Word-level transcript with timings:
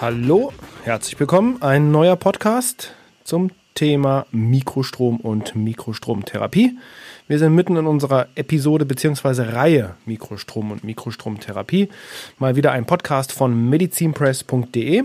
Hallo, 0.00 0.52
herzlich 0.82 1.20
willkommen. 1.20 1.62
Ein 1.62 1.92
neuer 1.92 2.16
Podcast 2.16 2.92
zum 3.22 3.52
Thema 3.76 4.26
Mikrostrom 4.32 5.20
und 5.20 5.54
Mikrostromtherapie. 5.54 6.76
Wir 7.28 7.38
sind 7.38 7.54
mitten 7.54 7.76
in 7.76 7.86
unserer 7.86 8.26
Episode 8.34 8.86
bzw. 8.86 9.52
Reihe 9.52 9.94
Mikrostrom 10.04 10.72
und 10.72 10.82
Mikrostromtherapie. 10.82 11.90
Mal 12.38 12.56
wieder 12.56 12.72
ein 12.72 12.86
Podcast 12.86 13.30
von 13.30 13.70
medizinpress.de. 13.70 15.04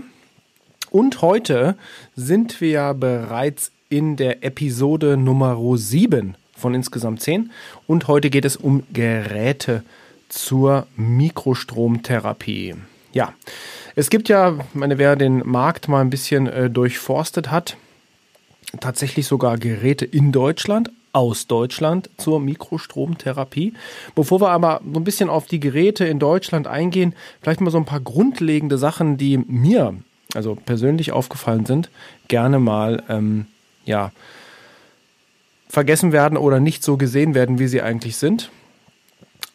Und 0.90 1.22
heute 1.22 1.76
sind 2.16 2.60
wir 2.60 2.92
bereits 2.94 3.70
in 3.90 4.16
der 4.16 4.42
Episode 4.42 5.16
Nummer 5.16 5.56
7 5.76 6.34
von 6.56 6.74
insgesamt 6.74 7.22
10. 7.22 7.52
Und 7.86 8.08
heute 8.08 8.28
geht 8.28 8.44
es 8.44 8.56
um 8.56 8.82
Geräte 8.92 9.84
zur 10.28 10.88
Mikrostromtherapie. 10.96 12.74
Ja, 13.12 13.34
es 13.96 14.10
gibt 14.10 14.28
ja, 14.28 14.58
meine, 14.72 14.98
wer 14.98 15.16
den 15.16 15.42
Markt 15.44 15.88
mal 15.88 16.00
ein 16.00 16.10
bisschen 16.10 16.46
äh, 16.46 16.70
durchforstet 16.70 17.50
hat, 17.50 17.76
tatsächlich 18.78 19.26
sogar 19.26 19.58
Geräte 19.58 20.04
in 20.04 20.30
Deutschland, 20.32 20.90
aus 21.12 21.48
Deutschland 21.48 22.08
zur 22.18 22.38
Mikrostromtherapie. 22.38 23.74
Bevor 24.14 24.40
wir 24.40 24.50
aber 24.50 24.80
so 24.92 25.00
ein 25.00 25.04
bisschen 25.04 25.28
auf 25.28 25.46
die 25.46 25.58
Geräte 25.58 26.04
in 26.04 26.20
Deutschland 26.20 26.68
eingehen, 26.68 27.14
vielleicht 27.42 27.60
mal 27.60 27.70
so 27.70 27.78
ein 27.78 27.84
paar 27.84 28.00
grundlegende 28.00 28.78
Sachen, 28.78 29.16
die 29.16 29.38
mir, 29.38 29.94
also 30.34 30.54
persönlich 30.54 31.10
aufgefallen 31.10 31.66
sind, 31.66 31.90
gerne 32.28 32.60
mal, 32.60 33.02
ähm, 33.08 33.46
ja, 33.84 34.12
vergessen 35.68 36.12
werden 36.12 36.38
oder 36.38 36.60
nicht 36.60 36.82
so 36.82 36.96
gesehen 36.96 37.34
werden, 37.34 37.58
wie 37.58 37.68
sie 37.68 37.82
eigentlich 37.82 38.16
sind. 38.16 38.50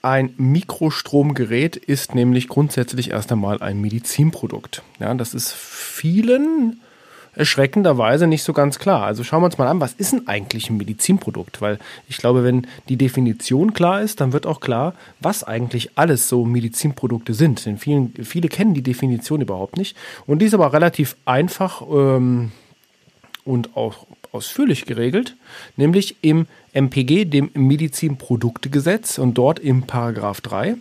Ein 0.05 0.35
Mikrostromgerät 0.37 1.77
ist 1.77 2.13
nämlich 2.13 2.47
grundsätzlich 2.47 3.09
erst 3.09 3.31
einmal 3.31 3.63
ein 3.63 3.81
Medizinprodukt. 3.81 4.83
Ja, 4.99 5.11
das 5.15 5.33
ist 5.33 5.51
vielen 5.51 6.79
erschreckenderweise 7.33 8.27
nicht 8.27 8.43
so 8.43 8.53
ganz 8.53 8.77
klar. 8.77 9.01
Also 9.01 9.23
schauen 9.23 9.41
wir 9.41 9.47
uns 9.47 9.57
mal 9.57 9.67
an, 9.67 9.79
was 9.79 9.93
ist 9.93 10.11
denn 10.11 10.27
eigentlich 10.27 10.69
ein 10.69 10.77
Medizinprodukt? 10.77 11.59
Weil 11.59 11.79
ich 12.07 12.17
glaube, 12.17 12.43
wenn 12.43 12.67
die 12.87 12.97
Definition 12.97 13.73
klar 13.73 13.99
ist, 14.03 14.21
dann 14.21 14.31
wird 14.31 14.45
auch 14.45 14.59
klar, 14.59 14.93
was 15.21 15.43
eigentlich 15.43 15.97
alles 15.97 16.29
so 16.29 16.45
Medizinprodukte 16.45 17.33
sind. 17.33 17.65
Denn 17.65 17.79
vielen, 17.79 18.13
viele 18.23 18.47
kennen 18.47 18.75
die 18.75 18.83
Definition 18.83 19.41
überhaupt 19.41 19.75
nicht. 19.75 19.97
Und 20.27 20.37
die 20.37 20.45
ist 20.45 20.53
aber 20.53 20.71
relativ 20.71 21.15
einfach 21.25 21.81
ähm, 21.81 22.51
und 23.43 23.75
auch 23.75 24.05
ausführlich 24.35 24.85
geregelt, 24.85 25.35
nämlich 25.77 26.17
im 26.21 26.45
MPG, 26.73 27.25
dem 27.25 27.49
Medizinproduktegesetz 27.53 29.17
und 29.17 29.35
dort 29.35 29.59
im 29.59 29.83
Paragraph 29.83 30.41
3. 30.41 30.75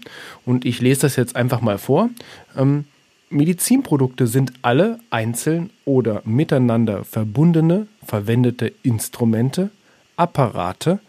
Und 0.44 0.64
ich 0.64 0.80
lese 0.80 1.02
das 1.02 1.16
jetzt 1.16 1.36
einfach 1.36 1.61
mal 1.61 1.78
vor. 1.78 2.11
Ähm, 2.56 2.84
Medizinprodukte 3.30 4.27
sind 4.27 4.52
alle 4.62 4.98
einzeln 5.11 5.70
oder 5.84 6.22
miteinander 6.24 7.05
verbundene, 7.05 7.86
verwendete 8.05 8.72
Instrumente, 8.83 9.70
Apparate, 10.16 11.00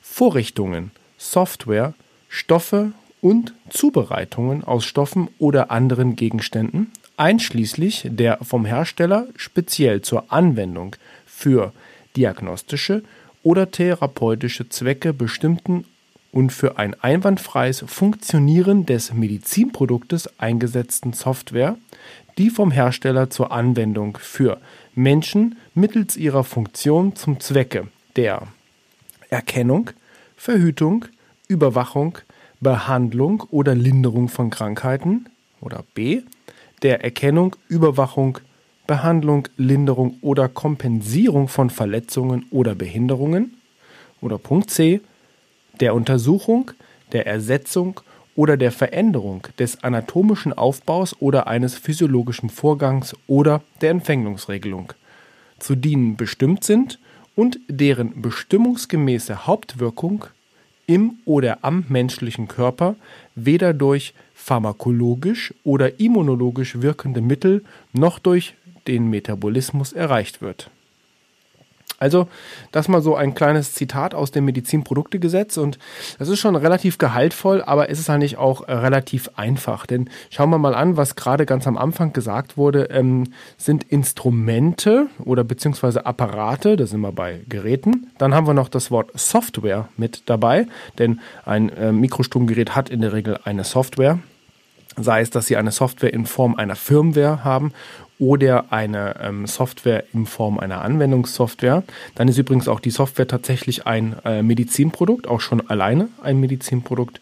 Vorrichtungen, 0.00 0.90
Software, 1.18 1.94
Stoffe 2.28 2.92
und 3.20 3.52
Zubereitungen 3.70 4.64
aus 4.64 4.84
Stoffen 4.84 5.28
oder 5.38 5.70
anderen 5.70 6.16
Gegenständen, 6.16 6.90
einschließlich 7.16 8.06
der 8.10 8.38
vom 8.42 8.64
Hersteller 8.64 9.26
speziell 9.36 10.02
zur 10.02 10.32
Anwendung 10.32 10.96
für 11.26 11.72
diagnostische 12.18 13.02
oder 13.42 13.70
therapeutische 13.70 14.68
Zwecke 14.68 15.12
bestimmten 15.12 15.84
und 16.32 16.52
für 16.52 16.78
ein 16.78 16.94
einwandfreies 17.00 17.84
Funktionieren 17.86 18.84
des 18.84 19.14
Medizinproduktes 19.14 20.38
eingesetzten 20.38 21.12
Software, 21.12 21.76
die 22.36 22.50
vom 22.50 22.70
Hersteller 22.70 23.30
zur 23.30 23.52
Anwendung 23.52 24.18
für 24.20 24.58
Menschen 24.94 25.56
mittels 25.74 26.16
ihrer 26.16 26.44
Funktion 26.44 27.16
zum 27.16 27.40
Zwecke 27.40 27.88
der 28.16 28.42
Erkennung, 29.30 29.90
Verhütung, 30.36 31.06
Überwachung, 31.46 32.18
Behandlung 32.60 33.44
oder 33.50 33.74
Linderung 33.74 34.28
von 34.28 34.50
Krankheiten 34.50 35.26
oder 35.60 35.84
b. 35.94 36.22
der 36.82 37.04
Erkennung, 37.04 37.56
Überwachung, 37.68 38.38
Behandlung, 38.88 39.46
Linderung 39.58 40.16
oder 40.22 40.48
Kompensierung 40.48 41.46
von 41.46 41.68
Verletzungen 41.68 42.46
oder 42.50 42.74
Behinderungen. 42.74 43.58
Oder 44.22 44.38
Punkt 44.38 44.70
C. 44.70 45.00
Der 45.78 45.94
Untersuchung, 45.94 46.72
der 47.12 47.26
Ersetzung 47.26 48.00
oder 48.34 48.56
der 48.56 48.72
Veränderung 48.72 49.46
des 49.58 49.84
anatomischen 49.84 50.54
Aufbaus 50.54 51.14
oder 51.20 51.46
eines 51.46 51.74
physiologischen 51.74 52.48
Vorgangs 52.48 53.14
oder 53.26 53.62
der 53.82 53.90
Empfängnisregelung, 53.90 54.94
zu 55.58 55.76
dienen 55.76 56.16
bestimmt 56.16 56.64
sind 56.64 56.98
und 57.36 57.60
deren 57.68 58.22
bestimmungsgemäße 58.22 59.46
Hauptwirkung 59.46 60.24
im 60.86 61.18
oder 61.26 61.58
am 61.60 61.84
menschlichen 61.88 62.48
Körper 62.48 62.96
weder 63.34 63.74
durch 63.74 64.14
pharmakologisch 64.34 65.52
oder 65.62 66.00
immunologisch 66.00 66.80
wirkende 66.80 67.20
Mittel 67.20 67.62
noch 67.92 68.18
durch 68.18 68.54
den 68.88 69.08
Metabolismus 69.08 69.92
erreicht 69.92 70.42
wird. 70.42 70.70
Also, 72.00 72.28
das 72.70 72.86
mal 72.86 73.02
so 73.02 73.16
ein 73.16 73.34
kleines 73.34 73.74
Zitat 73.74 74.14
aus 74.14 74.30
dem 74.30 74.44
Medizinproduktegesetz 74.44 75.56
und 75.56 75.80
das 76.20 76.28
ist 76.28 76.38
schon 76.38 76.54
relativ 76.54 76.98
gehaltvoll, 76.98 77.60
aber 77.60 77.88
ist 77.88 77.98
es 77.98 78.08
eigentlich 78.08 78.36
auch 78.36 78.68
äh, 78.68 78.72
relativ 78.72 79.30
einfach. 79.34 79.84
Denn 79.84 80.08
schauen 80.30 80.50
wir 80.50 80.58
mal 80.58 80.76
an, 80.76 80.96
was 80.96 81.16
gerade 81.16 81.44
ganz 81.44 81.66
am 81.66 81.76
Anfang 81.76 82.12
gesagt 82.12 82.56
wurde, 82.56 82.84
ähm, 82.90 83.32
sind 83.56 83.82
Instrumente 83.82 85.08
oder 85.24 85.42
beziehungsweise 85.42 86.06
Apparate, 86.06 86.76
da 86.76 86.86
sind 86.86 87.00
wir 87.00 87.10
bei 87.10 87.40
Geräten. 87.48 88.06
Dann 88.18 88.32
haben 88.32 88.46
wir 88.46 88.54
noch 88.54 88.68
das 88.68 88.92
Wort 88.92 89.10
Software 89.18 89.88
mit 89.96 90.22
dabei, 90.26 90.68
denn 90.98 91.18
ein 91.44 91.68
äh, 91.70 91.90
Mikrostromgerät 91.90 92.76
hat 92.76 92.90
in 92.90 93.00
der 93.00 93.12
Regel 93.12 93.40
eine 93.42 93.64
Software 93.64 94.20
sei 95.00 95.20
es, 95.20 95.30
dass 95.30 95.46
sie 95.46 95.56
eine 95.56 95.70
Software 95.70 96.12
in 96.12 96.26
Form 96.26 96.56
einer 96.56 96.74
Firmware 96.74 97.44
haben 97.44 97.72
oder 98.18 98.72
eine 98.72 99.16
ähm, 99.20 99.46
Software 99.46 100.04
in 100.12 100.26
Form 100.26 100.58
einer 100.58 100.80
Anwendungssoftware. 100.82 101.84
Dann 102.14 102.28
ist 102.28 102.38
übrigens 102.38 102.68
auch 102.68 102.80
die 102.80 102.90
Software 102.90 103.28
tatsächlich 103.28 103.86
ein 103.86 104.16
äh, 104.24 104.42
Medizinprodukt, 104.42 105.28
auch 105.28 105.40
schon 105.40 105.68
alleine 105.68 106.08
ein 106.22 106.40
Medizinprodukt. 106.40 107.20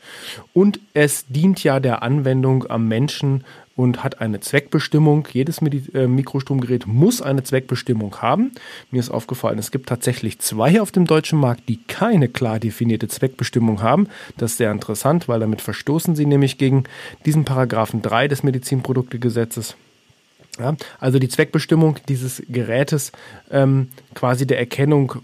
Und 0.53 0.81
es 0.95 1.27
dient 1.29 1.63
ja 1.63 1.81
der 1.81 2.03
Anwendung 2.03 2.69
am 2.69 2.89
Menschen 2.89 3.45
und 3.77 4.03
hat 4.03 4.21
eine 4.23 4.41
Zweckbestimmung. 4.41 5.29
Jedes 5.31 5.61
Medi 5.61 5.83
äh, 5.93 6.07
Mikrostromgerät 6.07 6.87
muss 6.87 7.21
eine 7.21 7.45
Zweckbestimmung 7.45 8.17
haben. 8.23 8.53
Mir 8.91 9.01
ist 9.01 9.11
aufgefallen, 9.11 9.59
es 9.59 9.71
gibt 9.71 9.89
tatsächlich 9.89 10.39
zwei 10.39 10.81
auf 10.81 10.93
dem 10.93 11.07
deutschen 11.07 11.39
Markt, 11.39 11.69
die 11.69 11.79
keine 11.87 12.29
klar 12.29 12.59
definierte 12.59 13.07
Zweckbestimmung 13.07 13.83
haben. 13.83 14.09
Das 14.39 14.53
ist 14.53 14.57
sehr 14.57 14.73
interessant, 14.73 15.29
weil 15.29 15.41
damit 15.41 15.61
verstoßen 15.61 16.17
sie 16.17 16.27
nämlich 16.27 16.57
gegen 16.57 16.85
diesen 17.27 17.45
Paragraphen 17.45 18.01
3 18.01 18.29
des 18.29 18.43
Medizinproduktegesetzes. 18.43 19.77
Ja, 20.59 20.75
also 20.99 21.19
die 21.19 21.29
Zweckbestimmung 21.29 21.99
dieses 22.09 22.43
Gerätes 22.49 23.13
ähm, 23.51 23.89
quasi 24.15 24.47
der 24.47 24.59
Erkennung 24.59 25.17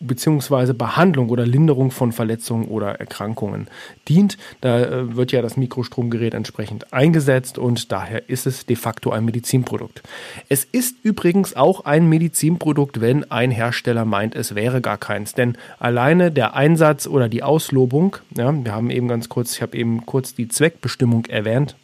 beziehungsweise 0.00 0.74
Behandlung 0.74 1.30
oder 1.30 1.46
Linderung 1.46 1.90
von 1.90 2.12
Verletzungen 2.12 2.68
oder 2.68 3.00
Erkrankungen 3.00 3.68
dient. 4.08 4.36
Da 4.60 4.80
äh, 4.80 5.16
wird 5.16 5.32
ja 5.32 5.42
das 5.42 5.56
Mikrostromgerät 5.56 6.34
entsprechend 6.34 6.92
eingesetzt 6.92 7.58
und 7.58 7.90
daher 7.92 8.28
ist 8.28 8.46
es 8.46 8.66
de 8.66 8.76
facto 8.76 9.10
ein 9.10 9.24
Medizinprodukt. 9.24 10.02
Es 10.48 10.64
ist 10.64 10.96
übrigens 11.02 11.56
auch 11.56 11.84
ein 11.84 12.08
Medizinprodukt, 12.08 13.00
wenn 13.00 13.30
ein 13.30 13.50
Hersteller 13.50 14.04
meint, 14.04 14.34
es 14.34 14.54
wäre 14.54 14.80
gar 14.80 14.98
keins. 14.98 15.34
Denn 15.34 15.56
alleine 15.78 16.30
der 16.30 16.54
Einsatz 16.54 17.06
oder 17.06 17.28
die 17.28 17.42
Auslobung, 17.42 18.16
ja, 18.36 18.52
wir 18.52 18.72
haben 18.72 18.90
eben 18.90 19.08
ganz 19.08 19.28
kurz, 19.28 19.54
ich 19.54 19.62
habe 19.62 19.76
eben 19.76 20.04
kurz 20.04 20.34
die 20.34 20.48
Zweckbestimmung 20.48 21.26
erwähnt, 21.26 21.76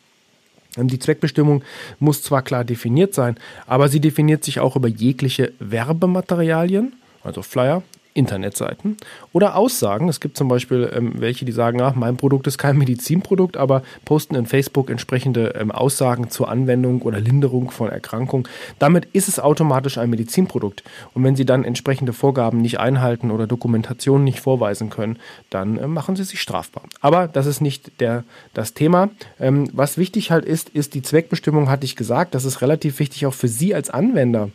die 0.77 0.99
Zweckbestimmung 0.99 1.63
muss 1.99 2.23
zwar 2.23 2.43
klar 2.43 2.65
definiert 2.65 3.15
sein, 3.15 3.37
aber 3.67 3.89
sie 3.89 4.01
definiert 4.01 4.45
sich 4.45 4.61
auch 4.61 4.77
über 4.77 4.89
jegliche 4.89 5.53
Werbematerialien, 5.59 6.95
also 7.23 7.43
Flyer, 7.43 7.83
Internetseiten 8.15 8.97
oder 9.33 9.57
Aussagen. 9.57 10.09
Es 10.09 10.21
gibt 10.21 10.37
zum 10.37 10.49
Beispiel 10.49 10.91
ähm, 10.95 11.15
welche, 11.17 11.45
die 11.45 11.53
sagen, 11.53 11.81
ach, 11.81 11.95
mein 11.95 12.17
Produkt 12.17 12.47
ist 12.47 12.59
kein 12.59 12.77
Medizinprodukt, 12.77 13.57
aber 13.57 13.83
posten 14.05 14.35
in 14.35 14.47
Facebook 14.47 14.91
entsprechende 14.91 15.55
ähm, 15.59 15.71
Aussagen 15.71 16.31
zur 16.31 16.49
Anwendung 16.49 17.03
oder 17.03 17.21
Linderung 17.21 17.71
von 17.71 17.89
Erkrankungen. 17.89 18.47
Damit 18.79 19.07
ist 19.13 19.29
es 19.29 19.41
automatisch 19.41 19.99
ein 19.99 20.11
Medizinprodukt. 20.11 20.83
Und 21.15 21.25
wenn 21.25 21.37
sie 21.37 21.47
dann 21.47 21.65
entsprechende 21.65 22.13
Vorgaben 22.13 22.59
nicht 22.59 22.79
einhalten 22.79 23.31
oder 23.31 23.47
Dokumentationen 23.47 24.25
nicht 24.25 24.41
vorweisen 24.41 24.91
können, 24.91 25.19
dann 25.51 25.79
äh, 25.79 25.87
machen 25.87 26.17
sie 26.17 26.25
sich 26.25 26.41
strafbar. 26.41 26.85
Aber 27.01 27.29
das 27.29 27.47
ist 27.47 27.61
nicht 27.61 28.01
der, 28.01 28.25
das 28.55 28.75
Thema. 28.75 29.11
Ähm, 29.41 29.69
was 29.73 29.97
wichtig 29.99 30.31
halt 30.31 30.45
ist, 30.45 30.69
ist 30.71 30.95
die 30.95 31.03
Zweckbestimmung, 31.03 31.71
hatte 31.71 31.85
ich 31.85 31.97
gesagt. 31.97 32.35
Das 32.35 32.45
ist 32.45 32.61
relativ 32.61 32.99
wichtig 32.99 33.27
auch 33.27 33.35
für 33.35 33.49
Sie 33.49 33.75
als 33.75 33.91
Anwender 33.91 34.51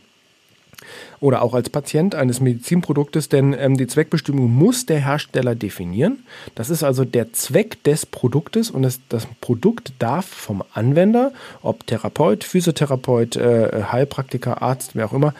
oder 1.20 1.42
auch 1.42 1.54
als 1.54 1.70
Patient 1.70 2.14
eines 2.14 2.40
Medizinproduktes, 2.40 3.28
denn 3.28 3.54
ähm, 3.58 3.76
die 3.76 3.86
Zweckbestimmung 3.86 4.50
muss 4.50 4.86
der 4.86 5.04
Hersteller 5.04 5.54
definieren. 5.54 6.24
Das 6.54 6.70
ist 6.70 6.82
also 6.82 7.04
der 7.04 7.32
Zweck 7.32 7.82
des 7.84 8.06
Produktes 8.06 8.70
und 8.70 8.84
es, 8.84 9.00
das 9.08 9.26
Produkt 9.40 9.92
darf 9.98 10.26
vom 10.26 10.62
Anwender, 10.74 11.32
ob 11.62 11.86
Therapeut, 11.86 12.44
Physiotherapeut, 12.44 13.36
äh, 13.36 13.82
Heilpraktiker, 13.90 14.62
Arzt, 14.62 14.90
wer 14.94 15.06
auch 15.06 15.12
immer, 15.12 15.34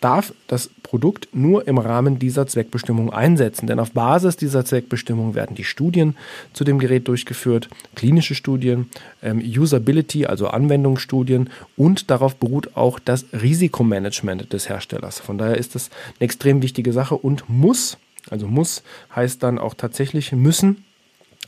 darf 0.00 0.32
das 0.46 0.70
Produkt 0.82 1.28
nur 1.32 1.66
im 1.66 1.78
Rahmen 1.78 2.18
dieser 2.18 2.46
Zweckbestimmung 2.46 3.12
einsetzen. 3.12 3.66
Denn 3.66 3.80
auf 3.80 3.92
Basis 3.92 4.36
dieser 4.36 4.64
Zweckbestimmung 4.64 5.34
werden 5.34 5.56
die 5.56 5.64
Studien 5.64 6.16
zu 6.52 6.64
dem 6.64 6.78
Gerät 6.78 7.08
durchgeführt, 7.08 7.68
klinische 7.94 8.34
Studien, 8.34 8.90
ähm, 9.22 9.40
Usability, 9.40 10.26
also 10.26 10.48
Anwendungsstudien 10.48 11.50
und 11.76 12.10
darauf 12.10 12.36
beruht 12.36 12.76
auch 12.76 12.98
das 12.98 13.26
Risikomanagement 13.32 14.52
des 14.52 14.68
Herstellers. 14.68 15.18
Von 15.18 15.38
daher 15.38 15.56
ist 15.56 15.74
das 15.74 15.90
eine 16.18 16.26
extrem 16.26 16.62
wichtige 16.62 16.92
Sache 16.92 17.16
und 17.16 17.48
muss, 17.48 17.98
also 18.30 18.46
muss 18.46 18.82
heißt 19.14 19.42
dann 19.42 19.58
auch 19.58 19.74
tatsächlich 19.74 20.32
müssen 20.32 20.84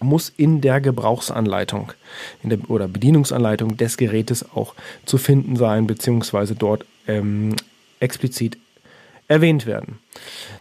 muss 0.01 0.33
in 0.37 0.61
der 0.61 0.81
Gebrauchsanleitung 0.81 1.93
in 2.43 2.51
der, 2.51 2.71
oder 2.71 2.87
Bedienungsanleitung 2.87 3.77
des 3.77 3.97
Gerätes 3.97 4.45
auch 4.55 4.75
zu 5.05 5.19
finden 5.19 5.57
sein, 5.57 5.89
beziehungsweise 5.89 6.55
dort 6.55 6.85
ähm, 7.09 7.57
explizit 8.01 8.59
erwähnt 9.29 9.67
werden. 9.67 9.99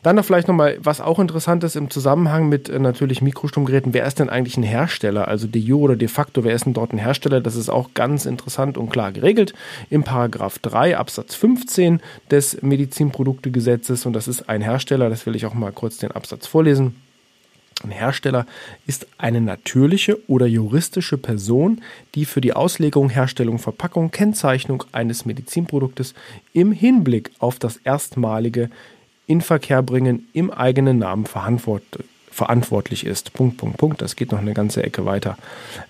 Dann 0.03 0.17
noch 0.17 0.25
vielleicht 0.25 0.49
nochmal, 0.49 0.77
was 0.81 0.99
auch 0.99 1.19
interessant 1.19 1.63
ist 1.63 1.77
im 1.77 1.89
Zusammenhang 1.89 2.49
mit 2.49 2.67
äh, 2.67 2.79
natürlich 2.79 3.21
Mikrostromgeräten, 3.21 3.93
wer 3.93 4.05
ist 4.05 4.19
denn 4.19 4.29
eigentlich 4.29 4.57
ein 4.57 4.63
Hersteller? 4.63 5.27
Also 5.27 5.47
de 5.47 5.61
jure 5.61 5.83
oder 5.83 5.95
de 5.95 6.09
facto, 6.09 6.43
wer 6.43 6.53
ist 6.53 6.65
denn 6.65 6.73
dort 6.73 6.91
ein 6.91 6.97
Hersteller? 6.97 7.39
Das 7.39 7.55
ist 7.55 7.69
auch 7.69 7.93
ganz 7.93 8.25
interessant 8.25 8.77
und 8.77 8.89
klar 8.89 9.13
geregelt 9.13 9.53
im 9.89 10.03
Paragraph 10.03 10.59
3 10.59 10.97
Absatz 10.97 11.33
15 11.35 12.01
des 12.29 12.61
Medizinproduktegesetzes 12.61 14.05
und 14.05 14.13
das 14.13 14.27
ist 14.27 14.49
ein 14.49 14.61
Hersteller, 14.61 15.09
das 15.09 15.25
will 15.25 15.35
ich 15.35 15.45
auch 15.45 15.53
mal 15.53 15.71
kurz 15.71 15.97
den 15.97 16.11
Absatz 16.11 16.45
vorlesen. 16.45 17.06
Ein 17.87 17.91
Hersteller 17.91 18.45
ist 18.85 19.07
eine 19.17 19.39
natürliche 19.39 20.19
oder 20.29 20.45
juristische 20.45 21.17
Person, 21.17 21.81
die 22.15 22.25
für 22.25 22.41
die 22.41 22.51
Auslegung, 22.51 23.09
Herstellung, 23.09 23.59
Verpackung, 23.59 24.11
Kennzeichnung 24.11 24.83
eines 24.91 25.25
Medizinproduktes 25.25 26.13
im 26.51 26.73
Hinblick 26.73 27.31
auf 27.39 27.59
das 27.59 27.77
erstmalige 27.77 28.69
Inverkehrbringen 29.25 30.27
im 30.33 30.51
eigenen 30.51 30.99
Namen 30.99 31.25
verantwortlich 31.25 32.05
verantwortlich 32.37 33.03
ist. 33.03 33.33
Punkt, 33.33 33.57
Punkt, 33.57 33.77
Punkt. 33.77 34.01
Das 34.01 34.15
geht 34.15 34.31
noch 34.31 34.37
eine 34.37 34.53
ganze 34.53 34.83
Ecke 34.83 35.05
weiter. 35.05 35.37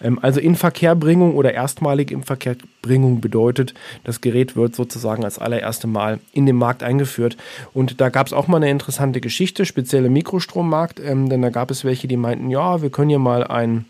Ähm, 0.01 0.17
also 0.21 0.39
Inverkehrbringung 0.39 1.35
oder 1.35 1.53
erstmalige 1.53 2.13
Inverkehrbringung 2.13 3.19
bedeutet, 3.19 3.73
das 4.05 4.21
Gerät 4.21 4.55
wird 4.55 4.73
sozusagen 4.73 5.25
als 5.25 5.39
allererste 5.39 5.87
Mal 5.87 6.19
in 6.31 6.45
den 6.45 6.55
Markt 6.55 6.83
eingeführt. 6.83 7.35
Und 7.73 7.99
da 7.99 8.07
gab 8.07 8.27
es 8.27 8.33
auch 8.33 8.47
mal 8.47 8.57
eine 8.57 8.69
interessante 8.69 9.19
Geschichte, 9.19 9.65
speziell 9.65 10.05
im 10.05 10.13
Mikrostrommarkt, 10.13 11.01
ähm, 11.01 11.27
denn 11.27 11.41
da 11.41 11.49
gab 11.49 11.69
es 11.69 11.83
welche, 11.83 12.07
die 12.07 12.15
meinten, 12.15 12.49
ja, 12.49 12.81
wir 12.81 12.91
können 12.91 13.09
ja 13.09 13.19
mal 13.19 13.43
ein 13.43 13.83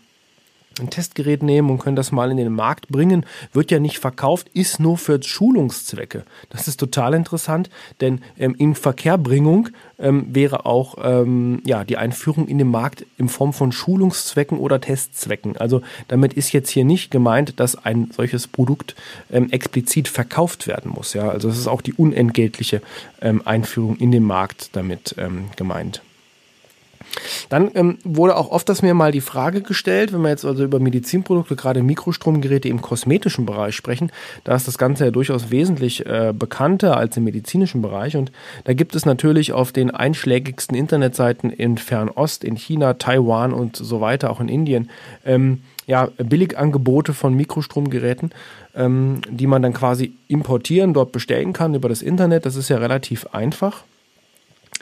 ein 0.80 0.90
Testgerät 0.90 1.42
nehmen 1.42 1.70
und 1.70 1.78
können 1.78 1.96
das 1.96 2.12
mal 2.12 2.30
in 2.30 2.36
den 2.36 2.52
Markt 2.52 2.88
bringen. 2.88 3.24
Wird 3.52 3.70
ja 3.70 3.78
nicht 3.78 3.98
verkauft, 3.98 4.48
ist 4.52 4.80
nur 4.80 4.98
für 4.98 5.22
Schulungszwecke. 5.22 6.24
Das 6.50 6.68
ist 6.68 6.78
total 6.78 7.14
interessant, 7.14 7.70
denn 8.00 8.20
ähm, 8.38 8.54
in 8.58 8.74
Verkehrbringung 8.74 9.70
ähm, 9.98 10.26
wäre 10.34 10.66
auch 10.66 10.96
ähm, 11.02 11.62
ja, 11.64 11.84
die 11.84 11.96
Einführung 11.96 12.46
in 12.48 12.58
den 12.58 12.70
Markt 12.70 13.04
in 13.16 13.28
Form 13.28 13.52
von 13.52 13.72
Schulungszwecken 13.72 14.58
oder 14.58 14.80
Testzwecken. 14.80 15.56
Also 15.56 15.82
damit 16.08 16.34
ist 16.34 16.52
jetzt 16.52 16.70
hier 16.70 16.84
nicht 16.84 17.10
gemeint, 17.10 17.58
dass 17.60 17.84
ein 17.84 18.10
solches 18.14 18.46
Produkt 18.46 18.94
ähm, 19.30 19.50
explizit 19.50 20.08
verkauft 20.08 20.66
werden 20.66 20.92
muss. 20.92 21.14
Ja? 21.14 21.28
Also 21.28 21.48
es 21.48 21.58
ist 21.58 21.66
auch 21.66 21.82
die 21.82 21.94
unentgeltliche 21.94 22.82
ähm, 23.20 23.42
Einführung 23.44 23.96
in 23.96 24.12
den 24.12 24.22
Markt 24.24 24.70
damit 24.76 25.14
ähm, 25.18 25.46
gemeint. 25.56 26.02
Dann 27.48 27.70
ähm, 27.74 27.98
wurde 28.04 28.36
auch 28.36 28.50
oft 28.50 28.68
das 28.68 28.82
mir 28.82 28.94
mal 28.94 29.12
die 29.12 29.20
Frage 29.20 29.62
gestellt, 29.62 30.12
wenn 30.12 30.22
wir 30.22 30.30
jetzt 30.30 30.44
also 30.44 30.64
über 30.64 30.80
Medizinprodukte, 30.80 31.56
gerade 31.56 31.82
Mikrostromgeräte 31.82 32.68
im 32.68 32.82
kosmetischen 32.82 33.46
Bereich 33.46 33.74
sprechen, 33.74 34.10
da 34.44 34.54
ist 34.54 34.68
das 34.68 34.78
Ganze 34.78 35.06
ja 35.06 35.10
durchaus 35.10 35.50
wesentlich 35.50 36.06
äh, 36.06 36.32
bekannter 36.36 36.96
als 36.96 37.16
im 37.16 37.24
medizinischen 37.24 37.82
Bereich. 37.82 38.16
Und 38.16 38.32
da 38.64 38.72
gibt 38.72 38.94
es 38.94 39.06
natürlich 39.06 39.52
auf 39.52 39.72
den 39.72 39.90
einschlägigsten 39.90 40.76
Internetseiten 40.76 41.50
in 41.50 41.78
Fernost, 41.78 42.44
in 42.44 42.56
China, 42.56 42.94
Taiwan 42.94 43.52
und 43.52 43.76
so 43.76 44.00
weiter, 44.00 44.30
auch 44.30 44.40
in 44.40 44.48
Indien, 44.48 44.90
ähm, 45.24 45.62
ja, 45.86 46.08
Billigangebote 46.18 47.14
von 47.14 47.34
Mikrostromgeräten, 47.34 48.30
ähm, 48.76 49.22
die 49.30 49.46
man 49.46 49.62
dann 49.62 49.72
quasi 49.72 50.12
importieren, 50.28 50.92
dort 50.92 51.12
bestellen 51.12 51.54
kann 51.54 51.74
über 51.74 51.88
das 51.88 52.02
Internet. 52.02 52.44
Das 52.44 52.56
ist 52.56 52.68
ja 52.68 52.76
relativ 52.76 53.26
einfach. 53.32 53.84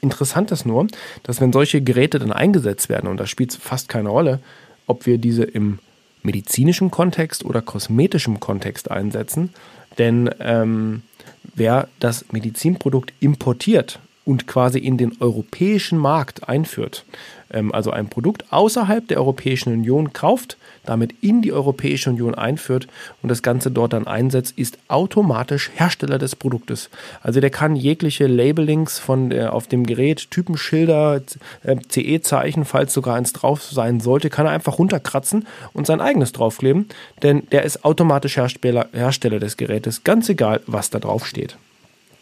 Interessant 0.01 0.51
ist 0.51 0.67
nur, 0.67 0.87
dass 1.23 1.41
wenn 1.41 1.53
solche 1.53 1.81
Geräte 1.81 2.19
dann 2.19 2.33
eingesetzt 2.33 2.89
werden, 2.89 3.09
und 3.09 3.19
da 3.19 3.27
spielt 3.27 3.51
es 3.51 3.57
fast 3.57 3.89
keine 3.89 4.09
Rolle, 4.09 4.41
ob 4.87 5.07
wir 5.07 5.19
diese 5.19 5.45
im 5.45 5.79
medizinischen 6.23 6.91
Kontext 6.91 7.45
oder 7.45 7.63
kosmetischem 7.63 8.41
Kontext 8.41 8.91
einsetzen, 8.91 9.51
denn 9.99 10.31
ähm, 10.41 11.03
wer 11.55 11.89
das 12.01 12.27
Medizinprodukt 12.33 13.13
importiert 13.21 14.01
und 14.25 14.47
quasi 14.47 14.79
in 14.79 14.99
den 14.99 15.17
europäischen 15.21 15.99
Markt 15.99 16.49
einführt, 16.49 17.05
also 17.73 17.91
ein 17.91 18.09
Produkt 18.09 18.45
außerhalb 18.51 19.07
der 19.09 19.19
Europäischen 19.19 19.73
Union 19.73 20.13
kauft, 20.13 20.57
damit 20.85 21.15
in 21.21 21.43
die 21.43 21.53
Europäische 21.53 22.11
Union 22.11 22.35
einführt 22.35 22.87
und 23.23 23.29
das 23.29 23.43
Ganze 23.43 23.71
dort 23.71 23.93
dann 23.93 24.07
einsetzt, 24.07 24.55
ist 24.57 24.79
automatisch 24.89 25.71
Hersteller 25.75 26.19
des 26.19 26.37
Produktes. 26.37 26.91
Also 27.23 27.41
der 27.41 27.51
kann 27.51 27.77
jegliche 27.77 28.27
Labelings 28.27 28.99
von 28.99 29.31
der, 29.31 29.53
auf 29.53 29.67
dem 29.67 29.85
Gerät, 29.85 30.31
Typenschilder, 30.31 31.23
äh, 31.63 31.77
CE-Zeichen, 31.89 32.65
falls 32.65 32.93
sogar 32.93 33.17
eins 33.17 33.33
drauf 33.33 33.63
sein 33.63 34.01
sollte, 34.01 34.31
kann 34.31 34.47
er 34.47 34.53
einfach 34.53 34.79
runterkratzen 34.79 35.47
und 35.73 35.87
sein 35.87 36.01
eigenes 36.01 36.33
draufkleben, 36.33 36.89
denn 37.23 37.47
der 37.53 37.65
ist 37.65 37.85
automatisch 37.85 38.37
Hersteller, 38.37 38.89
Hersteller 38.93 39.41
des 39.41 39.57
Gerätes, 39.57 40.05
ganz 40.05 40.29
egal, 40.29 40.61
was 40.67 40.91
da 40.91 40.99
drauf 40.99 41.27
steht. 41.27 41.57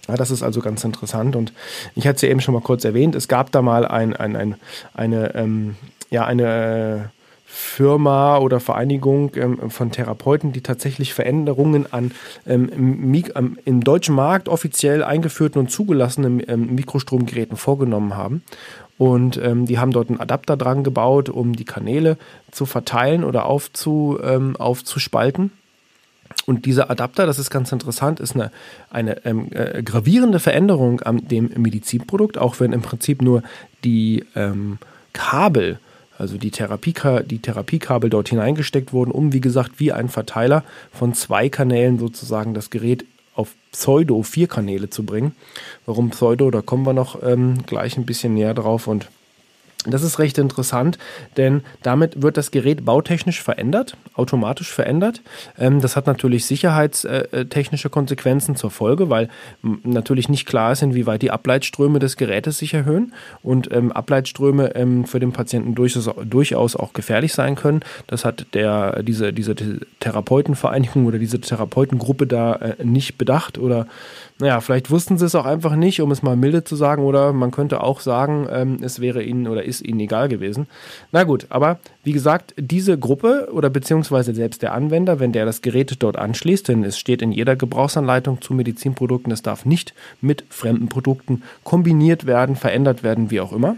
Ja, 0.09 0.17
das 0.17 0.31
ist 0.31 0.43
also 0.43 0.61
ganz 0.61 0.85
interessant 0.85 1.35
und 1.35 1.53
ich 1.95 2.06
hatte 2.06 2.17
es 2.17 2.23
ja 2.23 2.29
eben 2.29 2.41
schon 2.41 2.55
mal 2.55 2.61
kurz 2.61 2.85
erwähnt, 2.85 3.15
es 3.15 3.29
gab 3.29 3.51
da 3.53 3.62
mal 3.62 3.87
ein, 3.87 4.15
ein, 4.15 4.37
ein 4.37 4.56
eine, 4.93 5.35
ähm, 5.35 5.77
ja, 6.11 6.27
eine 6.27 7.09
äh, 7.11 7.15
Firma 7.55 8.39
oder 8.39 8.59
Vereinigung 8.59 9.31
ähm, 9.37 9.71
von 9.71 9.93
Therapeuten, 9.93 10.53
die 10.53 10.61
tatsächlich 10.61 11.15
Veränderungen 11.15 11.93
an 11.93 12.11
ähm, 12.47 12.69
im, 12.69 13.59
im, 13.65 13.81
deutschen 13.85 14.15
Markt 14.17 14.49
offiziell 14.49 15.05
eingeführten 15.05 15.61
und 15.61 15.71
zugelassenen 15.71 16.43
ähm, 16.49 16.75
Mikrostromgeräten 16.75 17.56
vorgenommen 17.56 18.17
haben. 18.17 18.43
Und 18.99 19.41
ähm, 19.43 19.67
die 19.67 19.79
haben 19.79 19.93
dort 19.93 20.09
einen 20.09 20.21
Adapter 20.21 20.56
dran 20.56 20.83
gebaut, 20.83 21.29
um 21.29 21.55
die 21.55 21.65
Kanäle 21.65 22.19
zu 22.51 22.67
verteilen 22.67 23.23
oder 23.23 23.47
aufzu, 23.47 24.19
ähm, 24.23 24.56
aufzuspalten. 24.56 25.53
Und 26.47 26.67
dieser 26.67 26.91
Adapter, 26.91 27.26
das 27.26 27.38
ist 27.38 27.50
ganz 27.50 27.73
interessant, 27.73 28.21
ist 28.21 28.35
eine, 28.35 28.50
eine 28.91 29.25
ähm, 29.25 29.48
äh, 29.53 29.82
gravierende 29.82 30.41
Veränderung 30.41 31.01
an 31.01 31.27
dem 31.27 31.51
Medizinprodukt, 31.56 32.39
auch 32.39 32.60
wenn 32.60 32.72
im 32.72 32.82
Prinzip 32.82 33.22
nur 33.22 33.43
die 33.82 34.25
ähm, 34.34 34.79
Kabel, 35.13 35.79
also 36.19 36.37
die, 36.37 36.51
Therapie, 36.51 36.94
die 37.27 37.39
Therapiekabel 37.39 38.10
dort 38.10 38.29
hineingesteckt 38.29 38.93
wurden, 38.93 39.10
um, 39.10 39.32
wie 39.32 39.41
gesagt, 39.41 39.72
wie 39.79 39.93
ein 39.93 40.08
Verteiler 40.08 40.65
von 40.93 41.15
zwei 41.15 41.48
Kanälen 41.48 41.98
sozusagen 41.98 42.55
das 42.55 42.70
Gerät 42.70 43.05
auf 43.34 43.55
Pseudo 43.72 44.22
vier 44.22 44.46
Kanäle 44.46 44.91
zu 44.91 45.05
bringen. 45.05 45.34
Warum 45.87 46.10
Pseudo, 46.10 46.51
da 46.51 46.63
kommen 46.63 46.87
wir 46.87 46.93
noch 46.93 47.20
ähm, 47.22 47.65
gleich 47.67 47.96
ein 47.96 48.06
bisschen 48.06 48.34
näher 48.34 48.55
drauf 48.55 48.87
und 48.87 49.08
das 49.86 50.03
ist 50.03 50.19
recht 50.19 50.38
interessant, 50.38 50.98
denn 51.36 51.62
damit 51.82 52.22
wird 52.22 52.36
das 52.36 52.50
Gerät 52.50 52.84
bautechnisch 52.84 53.43
verändert, 53.43 53.96
automatisch 54.14 54.72
verändert. 54.72 55.20
Ähm, 55.58 55.81
das 55.81 55.96
hat 55.96 56.06
natürlich 56.06 56.46
sicherheitstechnische 56.46 57.91
Konsequenzen 57.91 58.56
zur 58.56 58.70
Folge, 58.70 59.10
weil 59.10 59.29
natürlich 59.62 60.29
nicht 60.29 60.46
klar 60.46 60.72
ist, 60.72 60.82
inwieweit 60.82 61.22
die 61.22 61.31
Ableitströme 61.31 61.98
des 61.98 62.17
Gerätes 62.17 62.58
sich 62.58 62.74
erhöhen 62.74 63.12
und 63.43 63.70
ähm, 63.72 63.93
Ableitströme 63.93 64.74
ähm, 64.74 65.05
für 65.05 65.20
den 65.20 65.32
Patienten 65.32 65.74
durchaus 65.74 66.76
auch 66.76 66.93
gefährlich 66.93 67.32
sein 67.32 67.55
können. 67.55 67.81
Das 68.06 68.24
hat 68.24 68.46
der, 68.55 69.03
diese, 69.03 69.32
diese 69.32 69.55
Therapeutenvereinigung 70.00 71.06
oder 71.06 71.19
diese 71.19 71.41
Therapeutengruppe 71.41 72.26
da 72.26 72.55
äh, 72.55 72.84
nicht 72.84 73.19
bedacht 73.19 73.58
oder 73.58 73.86
naja, 74.41 74.60
vielleicht 74.60 74.91
wussten 74.91 75.17
sie 75.17 75.26
es 75.26 75.36
auch 75.36 75.44
einfach 75.44 75.76
nicht, 75.76 76.00
um 76.00 76.10
es 76.10 76.22
mal 76.22 76.34
milde 76.34 76.64
zu 76.64 76.74
sagen, 76.74 77.05
oder 77.05 77.32
man 77.32 77.53
könnte 77.53 77.81
auch 77.82 78.00
sagen, 78.00 78.48
ähm, 78.50 78.79
es 78.82 78.98
wäre 79.00 79.22
ihnen 79.22 79.46
oder 79.46 79.62
ist 79.62 79.81
ihnen 79.81 80.00
egal 80.00 80.29
gewesen. 80.29 80.67
Na 81.12 81.22
gut, 81.22 81.46
aber 81.50 81.79
wie 82.03 82.12
gesagt, 82.12 82.53
diese 82.56 82.98
Gruppe 82.98 83.48
oder 83.53 83.70
beziehungsweise 83.70 84.34
selbst 84.34 84.62
der 84.62 84.74
Anwender, 84.74 85.20
wenn 85.20 85.31
der 85.31 85.44
das 85.44 85.62
Gerät 85.62 85.94
dort 86.00 86.17
anschließt, 86.17 86.67
denn 86.67 86.82
es 86.82 86.98
steht 86.98 87.22
in 87.22 87.31
jeder 87.31 87.55
Gebrauchsanleitung 87.55 88.43
zu 88.43 88.55
Medizinprodukten, 88.55 89.32
es 89.32 89.43
darf 89.43 89.64
nicht 89.64 89.94
mit 90.20 90.44
fremden 90.48 90.88
Produkten 90.88 91.43
kombiniert 91.62 92.26
werden, 92.26 92.56
verändert 92.56 93.05
werden, 93.05 93.31
wie 93.31 93.41
auch 93.41 93.53
immer. 93.53 93.76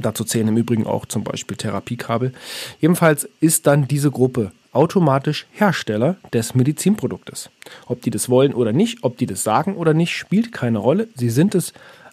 Dazu 0.00 0.24
zählen 0.24 0.48
im 0.48 0.56
Übrigen 0.56 0.86
auch 0.86 1.06
zum 1.06 1.22
Beispiel 1.22 1.56
Therapiekabel. 1.56 2.32
Jedenfalls 2.80 3.28
ist 3.40 3.66
dann 3.68 3.86
diese 3.86 4.10
Gruppe 4.10 4.52
automatisch 4.72 5.46
Hersteller 5.52 6.16
des 6.32 6.54
Medizinproduktes. 6.54 7.50
Ob 7.86 8.02
die 8.02 8.10
das 8.10 8.28
wollen 8.28 8.54
oder 8.54 8.72
nicht, 8.72 8.98
ob 9.02 9.16
die 9.16 9.26
das 9.26 9.42
sagen 9.42 9.76
oder 9.76 9.94
nicht, 9.94 10.14
spielt 10.14 10.52
keine 10.52 10.78
Rolle. 10.78 11.08
Sie 11.14 11.30
sind 11.30 11.54
es 11.54 11.72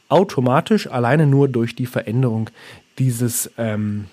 automatisch 0.09 0.87
alleine 0.87 1.27
nur 1.27 1.47
durch 1.47 1.75
die 1.75 1.87
Veränderung 1.87 2.49
dieses 2.97 3.51
ähm, 3.57 4.05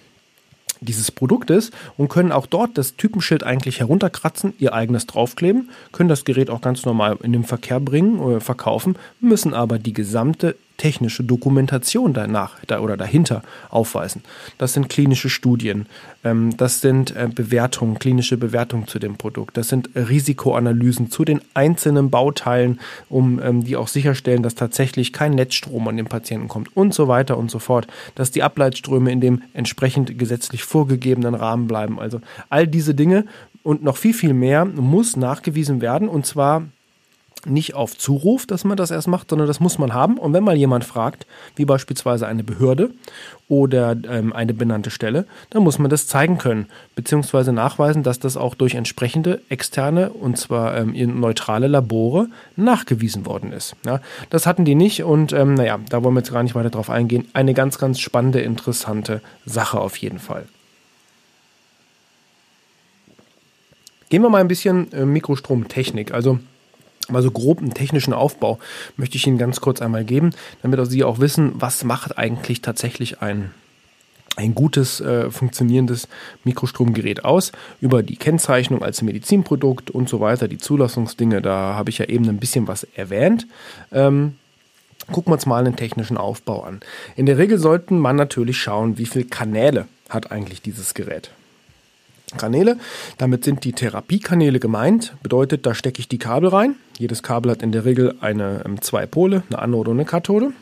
dieses 0.82 1.10
Produktes 1.10 1.70
und 1.96 2.08
können 2.08 2.32
auch 2.32 2.46
dort 2.46 2.76
das 2.76 2.96
Typenschild 2.96 3.44
eigentlich 3.44 3.80
herunterkratzen, 3.80 4.54
ihr 4.58 4.74
eigenes 4.74 5.06
draufkleben, 5.06 5.70
können 5.92 6.08
das 6.08 6.24
Gerät 6.24 6.50
auch 6.50 6.60
ganz 6.60 6.84
normal 6.84 7.18
in 7.22 7.32
den 7.32 7.44
Verkehr 7.44 7.80
bringen 7.80 8.18
oder 8.18 8.40
verkaufen, 8.40 8.96
müssen 9.20 9.54
aber 9.54 9.78
die 9.78 9.92
gesamte 9.92 10.56
technische 10.76 11.24
Dokumentation 11.24 12.12
danach 12.12 12.56
da, 12.66 12.80
oder 12.80 12.96
dahinter 12.96 13.42
aufweisen. 13.70 14.22
Das 14.58 14.72
sind 14.72 14.88
klinische 14.88 15.30
Studien, 15.30 15.86
ähm, 16.24 16.56
das 16.56 16.80
sind 16.80 17.14
äh, 17.16 17.28
Bewertungen, 17.32 17.98
klinische 17.98 18.36
Bewertungen 18.36 18.86
zu 18.86 18.98
dem 18.98 19.16
Produkt, 19.16 19.56
das 19.56 19.68
sind 19.68 19.90
Risikoanalysen 19.94 21.10
zu 21.10 21.24
den 21.24 21.40
einzelnen 21.54 22.10
Bauteilen, 22.10 22.80
um 23.08 23.40
ähm, 23.42 23.64
die 23.64 23.76
auch 23.76 23.88
sicherstellen, 23.88 24.42
dass 24.42 24.54
tatsächlich 24.54 25.12
kein 25.12 25.32
Netzstrom 25.32 25.86
an 25.88 25.96
den 25.96 26.06
Patienten 26.06 26.48
kommt 26.48 26.76
und 26.76 26.94
so 26.94 27.08
weiter 27.08 27.38
und 27.38 27.50
so 27.50 27.58
fort, 27.58 27.86
dass 28.14 28.30
die 28.30 28.42
Ableitströme 28.42 29.10
in 29.10 29.20
dem 29.20 29.42
entsprechend 29.54 30.18
gesetzlich 30.18 30.64
vorgegebenen 30.64 31.34
Rahmen 31.34 31.66
bleiben. 31.66 31.98
Also 31.98 32.20
all 32.48 32.66
diese 32.66 32.94
Dinge 32.94 33.24
und 33.62 33.82
noch 33.82 33.96
viel, 33.96 34.14
viel 34.14 34.34
mehr 34.34 34.64
muss 34.64 35.16
nachgewiesen 35.16 35.80
werden 35.80 36.08
und 36.08 36.26
zwar 36.26 36.64
nicht 37.46 37.74
auf 37.74 37.96
Zuruf, 37.96 38.46
dass 38.46 38.64
man 38.64 38.76
das 38.76 38.90
erst 38.90 39.08
macht, 39.08 39.30
sondern 39.30 39.48
das 39.48 39.60
muss 39.60 39.78
man 39.78 39.92
haben. 39.92 40.18
Und 40.18 40.32
wenn 40.32 40.44
mal 40.44 40.56
jemand 40.56 40.84
fragt, 40.84 41.26
wie 41.56 41.64
beispielsweise 41.64 42.26
eine 42.26 42.44
Behörde 42.44 42.90
oder 43.48 43.96
ähm, 44.08 44.32
eine 44.32 44.54
benannte 44.54 44.90
Stelle, 44.90 45.26
dann 45.50 45.62
muss 45.62 45.78
man 45.78 45.90
das 45.90 46.06
zeigen 46.06 46.38
können, 46.38 46.66
beziehungsweise 46.94 47.52
nachweisen, 47.52 48.02
dass 48.02 48.18
das 48.18 48.36
auch 48.36 48.54
durch 48.54 48.74
entsprechende 48.74 49.40
externe 49.48 50.10
und 50.10 50.38
zwar 50.38 50.76
ähm, 50.76 51.20
neutrale 51.20 51.66
Labore 51.66 52.28
nachgewiesen 52.56 53.26
worden 53.26 53.52
ist. 53.52 53.74
Ja, 53.84 54.00
das 54.30 54.46
hatten 54.46 54.64
die 54.64 54.74
nicht 54.74 55.02
und 55.02 55.32
ähm, 55.32 55.54
naja, 55.54 55.78
da 55.88 56.02
wollen 56.04 56.14
wir 56.14 56.20
jetzt 56.20 56.32
gar 56.32 56.42
nicht 56.42 56.54
weiter 56.54 56.70
drauf 56.70 56.90
eingehen. 56.90 57.28
Eine 57.32 57.54
ganz, 57.54 57.78
ganz 57.78 57.98
spannende, 58.00 58.40
interessante 58.40 59.20
Sache 59.44 59.80
auf 59.80 59.96
jeden 59.96 60.18
Fall. 60.18 60.46
Gehen 64.08 64.22
wir 64.22 64.28
mal 64.28 64.42
ein 64.42 64.48
bisschen 64.48 64.92
äh, 64.92 65.06
Mikrostromtechnik. 65.06 66.12
Also 66.12 66.38
mal 67.08 67.22
so 67.22 67.30
grob 67.30 67.58
einen 67.58 67.74
technischen 67.74 68.12
Aufbau 68.12 68.58
möchte 68.96 69.16
ich 69.16 69.26
Ihnen 69.26 69.38
ganz 69.38 69.60
kurz 69.60 69.82
einmal 69.82 70.04
geben, 70.04 70.30
damit 70.62 70.78
auch 70.80 70.84
Sie 70.84 71.04
auch 71.04 71.18
wissen, 71.18 71.52
was 71.54 71.84
macht 71.84 72.18
eigentlich 72.18 72.62
tatsächlich 72.62 73.22
ein 73.22 73.50
ein 74.36 74.54
gutes 74.54 75.00
äh, 75.00 75.30
funktionierendes 75.30 76.08
Mikrostromgerät 76.44 77.24
aus 77.24 77.52
über 77.80 78.02
die 78.02 78.16
Kennzeichnung 78.16 78.82
als 78.82 79.02
Medizinprodukt 79.02 79.90
und 79.90 80.08
so 80.08 80.20
weiter, 80.20 80.48
die 80.48 80.56
Zulassungsdinge, 80.56 81.42
da 81.42 81.74
habe 81.74 81.90
ich 81.90 81.98
ja 81.98 82.06
eben 82.06 82.26
ein 82.28 82.38
bisschen 82.38 82.66
was 82.66 82.84
erwähnt. 82.94 83.46
Ähm, 83.92 84.36
gucken 85.08 85.30
wir 85.30 85.34
uns 85.34 85.46
mal 85.46 85.64
einen 85.64 85.76
technischen 85.76 86.16
Aufbau 86.16 86.62
an. 86.62 86.80
In 87.14 87.26
der 87.26 87.36
Regel 87.36 87.58
sollten 87.58 87.98
man 87.98 88.16
natürlich 88.16 88.56
schauen, 88.58 88.96
wie 88.96 89.06
viele 89.06 89.26
Kanäle 89.26 89.86
hat 90.08 90.32
eigentlich 90.32 90.62
dieses 90.62 90.94
Gerät. 90.94 91.30
Kanäle. 92.38 92.78
Damit 93.18 93.44
sind 93.44 93.64
die 93.64 93.72
Therapiekanäle 93.72 94.60
gemeint. 94.60 95.14
Bedeutet, 95.22 95.66
da 95.66 95.74
stecke 95.74 96.00
ich 96.00 96.08
die 96.08 96.18
Kabel 96.18 96.48
rein. 96.48 96.76
Jedes 96.98 97.22
Kabel 97.22 97.50
hat 97.50 97.62
in 97.62 97.72
der 97.72 97.84
Regel 97.84 98.14
eine 98.20 98.62
ähm, 98.64 98.80
zwei 98.80 99.06
Pole, 99.06 99.42
eine 99.50 99.58
Anode 99.58 99.90
und 99.90 99.96
eine 99.96 100.04
Kathode. 100.04 100.52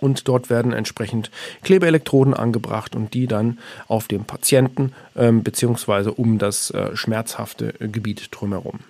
Und 0.00 0.28
dort 0.28 0.48
werden 0.48 0.72
entsprechend 0.72 1.30
Klebeelektroden 1.62 2.32
angebracht 2.32 2.96
und 2.96 3.12
die 3.12 3.26
dann 3.26 3.58
auf 3.86 4.08
dem 4.08 4.24
Patienten 4.24 4.92
ähm, 5.14 5.42
beziehungsweise 5.42 6.12
um 6.12 6.38
das 6.38 6.70
äh, 6.70 6.96
schmerzhafte 6.96 7.74
Gebiet 7.78 8.28
drumherum. 8.30 8.80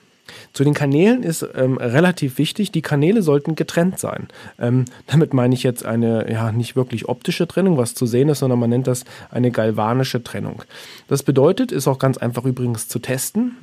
Zu 0.53 0.65
den 0.65 0.75
Kanälen 0.75 1.23
ist 1.23 1.47
ähm, 1.55 1.77
relativ 1.77 2.39
wichtig, 2.39 2.73
die 2.73 2.83
Kanäle 2.83 3.23
sollten 3.23 3.55
getrennt 3.55 3.99
sein. 3.99 4.29
Ähm, 4.59 4.85
damit 5.07 5.35
meine 5.35 5.55
ich 5.55 5.63
jetzt 5.63 5.85
eine 5.85 6.31
ja 6.31 6.53
nicht 6.53 6.77
wirklich 6.77 7.09
optische 7.09 7.47
Trennung, 7.47 7.77
was 7.77 7.95
zu 7.95 8.07
sehen 8.07 8.29
ist, 8.29 8.41
sondern 8.41 8.59
man 8.59 8.71
nennt 8.71 8.87
das 8.87 9.05
eine 9.31 9.51
galvanische 9.51 10.23
Trennung. 10.23 10.63
Das 11.09 11.23
bedeutet, 11.23 11.73
ist 11.73 11.89
auch 11.89 11.99
ganz 11.99 12.19
einfach 12.19 12.45
übrigens 12.45 12.89
zu 12.89 12.99
testen. 12.99 13.57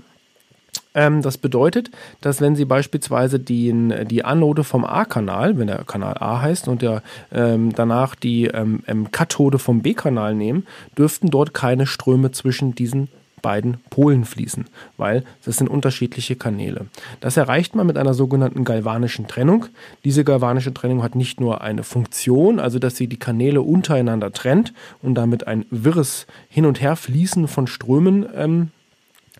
Ähm, 0.98 1.22
das 1.22 1.38
bedeutet, 1.38 1.92
dass 2.22 2.42
wenn 2.42 2.56
Sie 2.56 2.66
beispielsweise 2.66 3.40
die, 3.40 3.74
die 4.06 4.26
Anode 4.26 4.64
vom 4.64 4.84
A-Kanal, 4.84 5.58
wenn 5.58 5.68
der 5.68 5.84
Kanal 5.86 6.18
A 6.20 6.42
heißt, 6.42 6.68
und 6.68 6.82
der, 6.82 7.04
ähm, 7.32 7.74
danach 7.74 8.16
die 8.16 8.46
ähm, 8.46 9.12
Kathode 9.12 9.60
vom 9.60 9.82
B-Kanal 9.82 10.34
nehmen, 10.34 10.66
dürften 10.98 11.30
dort 11.30 11.54
keine 11.54 11.86
Ströme 11.86 12.32
zwischen 12.32 12.74
diesen 12.74 13.10
beiden 13.48 13.78
Polen 13.90 14.26
fließen, 14.26 14.66
weil 14.98 15.24
das 15.46 15.56
sind 15.56 15.70
unterschiedliche 15.70 16.36
Kanäle. 16.36 16.88
Das 17.22 17.38
erreicht 17.38 17.76
man 17.76 17.88
mit 17.88 17.98
einer 17.98 18.14
sogenannten 18.14 18.66
galvanischen 18.66 19.30
Trennung. 19.30 19.68
Diese 20.04 20.26
galvanische 20.26 20.74
Trennung 20.74 21.02
hat 21.02 21.16
nicht 21.16 21.40
nur 21.40 21.62
eine 21.62 21.84
Funktion, 21.84 22.60
also 22.60 22.78
dass 22.78 22.98
sie 22.98 23.08
die 23.08 23.16
Kanäle 23.16 23.62
untereinander 23.62 24.34
trennt 24.34 24.74
und 25.02 25.16
damit 25.16 25.48
ein 25.48 25.66
wirres 25.70 26.28
Hin- 26.50 26.66
und 26.66 26.82
Herfließen 26.82 27.48
von 27.48 27.68
Strömen 27.68 28.26
ähm, 28.36 28.72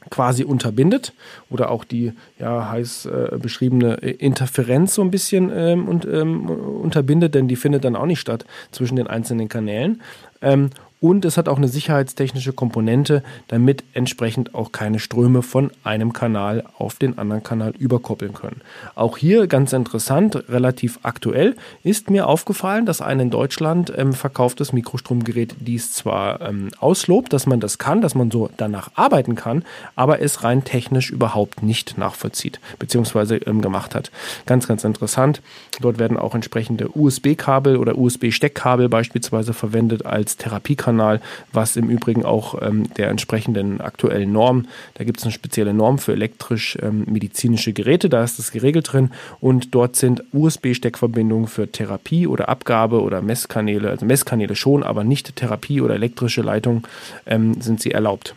quasi 0.10 0.46
unterbindet 0.46 1.12
oder 1.50 1.70
auch 1.70 1.84
die 1.84 2.14
ja 2.40 2.70
heiß 2.70 3.08
äh, 3.08 3.38
beschriebene 3.38 3.96
Interferenz 3.96 4.96
so 4.96 5.02
ein 5.02 5.12
bisschen 5.12 5.52
ähm, 5.54 5.90
und, 5.90 6.06
ähm, 6.06 6.50
unterbindet, 6.50 7.36
denn 7.36 7.50
die 7.50 7.58
findet 7.58 7.84
dann 7.84 7.98
auch 7.98 8.06
nicht 8.06 8.22
statt 8.22 8.46
zwischen 8.72 8.96
den 8.96 9.08
einzelnen 9.08 9.50
Kanälen. 9.50 10.02
Ähm, 10.42 10.70
und 11.00 11.26
es 11.26 11.38
hat 11.38 11.48
auch 11.48 11.58
eine 11.58 11.68
sicherheitstechnische 11.68 12.54
Komponente, 12.54 13.22
damit 13.48 13.84
entsprechend 13.94 14.56
auch 14.56 14.72
keine 14.72 15.00
Ströme 15.00 15.44
von 15.44 15.72
einem 15.84 16.12
Kanal 16.12 16.64
auf 16.78 16.96
den 16.96 17.20
anderen 17.20 17.44
Kanal 17.44 17.74
überkoppeln 17.78 18.34
können. 18.34 18.62
Auch 18.96 19.18
hier 19.18 19.46
ganz 19.48 19.74
interessant, 19.74 20.50
relativ 20.50 21.00
aktuell, 21.04 21.56
ist 21.84 22.10
mir 22.10 22.28
aufgefallen, 22.28 22.88
dass 22.88 23.02
ein 23.02 23.20
in 23.20 23.30
Deutschland 23.30 23.94
ähm, 23.96 24.14
verkauftes 24.14 24.74
Mikrostromgerät 24.74 25.56
dies 25.60 25.94
zwar 25.94 26.42
ähm, 26.42 26.70
auslobt, 26.80 27.32
dass 27.32 27.46
man 27.46 27.60
das 27.60 27.78
kann, 27.78 28.02
dass 28.02 28.16
man 28.16 28.32
so 28.32 28.50
danach 28.58 28.90
arbeiten 28.96 29.36
kann, 29.36 29.64
aber 29.96 30.22
es 30.22 30.44
rein 30.44 30.64
technisch 30.64 31.12
überhaupt 31.12 31.62
nicht 31.62 31.98
nachvollzieht, 32.00 32.60
beziehungsweise 32.80 33.36
ähm, 33.38 33.62
gemacht 33.62 33.94
hat. 33.94 34.10
Ganz, 34.48 34.68
ganz 34.68 34.84
interessant. 34.84 35.42
Dort 35.80 36.00
werden 36.00 36.18
auch 36.18 36.34
entsprechende 36.34 36.90
USB-Kabel 36.98 37.78
oder 37.78 37.98
USB-Steckkabel 37.98 38.90
beispielsweise 38.90 39.54
verwendet 39.54 40.04
als 40.04 40.38
Therapiekabel 40.38 40.87
YouTube-Kanal, 40.88 41.22
was 41.52 41.76
im 41.76 41.90
Übrigen 41.90 42.26
auch 42.26 42.62
ähm, 42.62 42.92
der 42.96 43.10
entsprechenden 43.10 43.82
aktuellen 43.82 44.32
Norm, 44.32 44.68
da 44.96 45.04
gibt 45.04 45.20
es 45.20 45.24
eine 45.24 45.32
spezielle 45.32 45.74
Norm 45.74 46.00
für 46.00 46.14
elektrisch-medizinische 46.14 47.72
ähm, 47.72 47.74
Geräte, 47.74 48.10
da 48.10 48.24
ist 48.24 48.40
das 48.40 48.52
geregelt 48.52 48.92
drin 48.92 49.12
und 49.40 49.76
dort 49.76 49.96
sind 49.96 50.24
USB-Steckverbindungen 50.34 51.48
für 51.48 51.72
Therapie 51.72 52.28
oder 52.28 52.50
Abgabe 52.50 53.02
oder 53.02 53.22
Messkanäle, 53.22 53.90
also 53.90 54.06
Messkanäle 54.06 54.56
schon, 54.56 54.84
aber 54.84 55.04
nicht 55.04 55.36
Therapie 55.36 55.82
oder 55.82 55.96
elektrische 55.96 56.42
Leitungen 56.42 56.84
ähm, 57.26 57.62
sind 57.62 57.82
sie 57.82 57.92
erlaubt. 57.92 58.36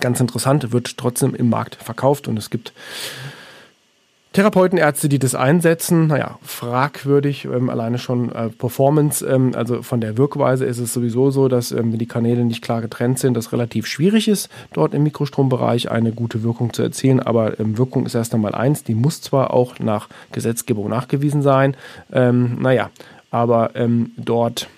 Ganz 0.00 0.20
interessant, 0.20 0.72
wird 0.72 0.98
trotzdem 0.98 1.34
im 1.34 1.48
Markt 1.48 1.76
verkauft 1.76 2.28
und 2.28 2.38
es 2.38 2.50
gibt 2.50 2.72
Therapeuten, 4.36 4.76
Ärzte, 4.76 5.08
die 5.08 5.18
das 5.18 5.34
einsetzen, 5.34 6.08
naja, 6.08 6.38
fragwürdig, 6.42 7.46
ähm, 7.46 7.70
alleine 7.70 7.96
schon 7.96 8.30
äh, 8.32 8.50
Performance, 8.50 9.24
ähm, 9.24 9.52
also 9.56 9.82
von 9.82 10.02
der 10.02 10.18
Wirkweise 10.18 10.66
ist 10.66 10.78
es 10.78 10.92
sowieso 10.92 11.30
so, 11.30 11.48
dass 11.48 11.72
ähm, 11.72 11.90
wenn 11.90 11.98
die 11.98 12.06
Kanäle 12.06 12.44
nicht 12.44 12.60
klar 12.60 12.82
getrennt 12.82 13.18
sind, 13.18 13.32
das 13.32 13.52
relativ 13.52 13.86
schwierig 13.86 14.28
ist, 14.28 14.50
dort 14.74 14.92
im 14.92 15.04
Mikrostrombereich 15.04 15.90
eine 15.90 16.12
gute 16.12 16.42
Wirkung 16.42 16.74
zu 16.74 16.82
erzielen, 16.82 17.20
aber 17.20 17.58
ähm, 17.58 17.78
Wirkung 17.78 18.04
ist 18.04 18.14
erst 18.14 18.34
einmal 18.34 18.54
eins, 18.54 18.84
die 18.84 18.94
muss 18.94 19.22
zwar 19.22 19.54
auch 19.54 19.78
nach 19.78 20.10
Gesetzgebung 20.32 20.90
nachgewiesen 20.90 21.40
sein, 21.40 21.74
ähm, 22.12 22.60
naja, 22.60 22.90
aber 23.30 23.70
ähm, 23.74 24.10
dort 24.18 24.68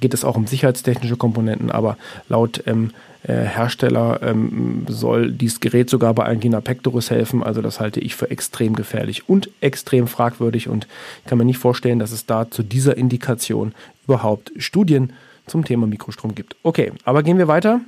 geht 0.00 0.14
es 0.14 0.24
auch 0.24 0.36
um 0.36 0.48
sicherheitstechnische 0.48 1.16
Komponenten, 1.16 1.70
aber 1.70 1.96
laut 2.28 2.64
ähm, 2.66 2.90
äh, 2.90 3.11
Hersteller 3.28 4.20
ähm, 4.22 4.84
soll 4.88 5.30
dieses 5.30 5.60
Gerät 5.60 5.88
sogar 5.88 6.14
bei 6.14 6.24
Angina 6.24 6.60
pectoris 6.60 7.10
helfen. 7.10 7.42
Also 7.42 7.62
das 7.62 7.78
halte 7.78 8.00
ich 8.00 8.16
für 8.16 8.30
extrem 8.30 8.74
gefährlich 8.74 9.28
und 9.28 9.48
extrem 9.60 10.08
fragwürdig 10.08 10.68
und 10.68 10.88
kann 11.26 11.38
mir 11.38 11.44
nicht 11.44 11.58
vorstellen, 11.58 11.98
dass 11.98 12.12
es 12.12 12.26
da 12.26 12.50
zu 12.50 12.62
dieser 12.62 12.96
Indikation 12.96 13.74
überhaupt 14.04 14.52
Studien 14.56 15.12
zum 15.46 15.64
Thema 15.64 15.86
Mikrostrom 15.86 16.34
gibt. 16.34 16.56
Okay, 16.62 16.92
aber 17.04 17.22
gehen 17.22 17.38
wir 17.38 17.48
weiter 17.48 17.80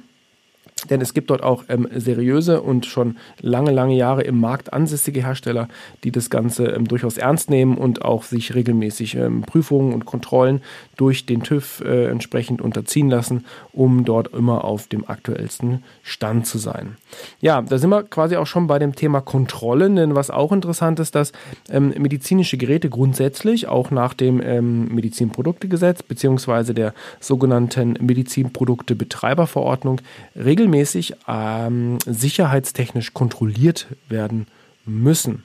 denn 0.90 1.00
es 1.00 1.14
gibt 1.14 1.30
dort 1.30 1.42
auch 1.42 1.64
ähm, 1.68 1.88
seriöse 1.94 2.60
und 2.60 2.86
schon 2.86 3.16
lange, 3.40 3.70
lange 3.70 3.96
Jahre 3.96 4.22
im 4.22 4.40
Markt 4.40 4.72
ansässige 4.72 5.22
Hersteller, 5.22 5.68
die 6.04 6.10
das 6.10 6.30
Ganze 6.30 6.66
ähm, 6.66 6.86
durchaus 6.86 7.16
ernst 7.16 7.50
nehmen 7.50 7.76
und 7.76 8.04
auch 8.04 8.24
sich 8.24 8.54
regelmäßig 8.54 9.16
ähm, 9.16 9.42
Prüfungen 9.42 9.92
und 9.92 10.04
Kontrollen 10.04 10.62
durch 10.96 11.26
den 11.26 11.42
TÜV 11.42 11.82
äh, 11.84 12.06
entsprechend 12.06 12.62
unterziehen 12.62 13.08
lassen, 13.08 13.44
um 13.72 14.04
dort 14.04 14.32
immer 14.32 14.64
auf 14.64 14.86
dem 14.86 15.08
aktuellsten 15.08 15.82
Stand 16.02 16.46
zu 16.46 16.58
sein. 16.58 16.96
Ja, 17.40 17.62
da 17.62 17.78
sind 17.78 17.90
wir 17.90 18.02
quasi 18.02 18.36
auch 18.36 18.46
schon 18.46 18.66
bei 18.66 18.78
dem 18.78 18.94
Thema 18.94 19.20
Kontrollen, 19.20 19.96
denn 19.96 20.14
was 20.14 20.30
auch 20.30 20.52
interessant 20.52 21.00
ist, 21.00 21.14
dass 21.14 21.32
ähm, 21.70 21.94
medizinische 21.98 22.58
Geräte 22.58 22.90
grundsätzlich 22.90 23.68
auch 23.68 23.90
nach 23.90 24.14
dem 24.14 24.40
ähm, 24.42 24.94
Medizinproduktegesetz 24.94 26.02
beziehungsweise 26.02 26.74
der 26.74 26.94
sogenannten 27.20 27.96
Medizinproduktebetreiberverordnung 28.00 30.00
regelmäßig 30.36 30.73
regelmäßig 30.74 31.14
ähm, 31.28 31.98
sicherheitstechnisch 32.04 33.14
kontrolliert 33.14 33.86
werden 34.08 34.46
müssen. 34.84 35.44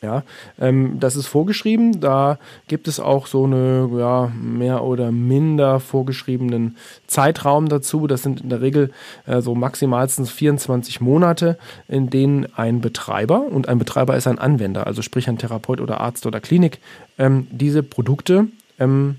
Ja, 0.00 0.22
ähm, 0.60 1.00
das 1.00 1.16
ist 1.16 1.26
vorgeschrieben. 1.26 2.00
Da 2.00 2.38
gibt 2.68 2.86
es 2.86 3.00
auch 3.00 3.26
so 3.26 3.44
eine 3.44 3.90
ja, 3.98 4.30
mehr 4.40 4.84
oder 4.84 5.10
minder 5.10 5.80
vorgeschriebenen 5.80 6.76
Zeitraum 7.08 7.68
dazu. 7.68 8.06
Das 8.06 8.22
sind 8.22 8.40
in 8.40 8.48
der 8.48 8.60
Regel 8.60 8.92
äh, 9.26 9.40
so 9.40 9.56
maximalstens 9.56 10.30
24 10.30 11.00
Monate, 11.00 11.58
in 11.88 12.10
denen 12.10 12.46
ein 12.54 12.80
Betreiber 12.80 13.42
und 13.42 13.68
ein 13.68 13.80
Betreiber 13.80 14.16
ist 14.16 14.28
ein 14.28 14.38
Anwender, 14.38 14.86
also 14.86 15.02
sprich 15.02 15.28
ein 15.28 15.38
Therapeut 15.38 15.80
oder 15.80 16.00
Arzt 16.00 16.26
oder 16.26 16.38
Klinik, 16.38 16.78
ähm, 17.18 17.48
diese 17.50 17.82
Produkte 17.82 18.46
ähm, 18.78 19.16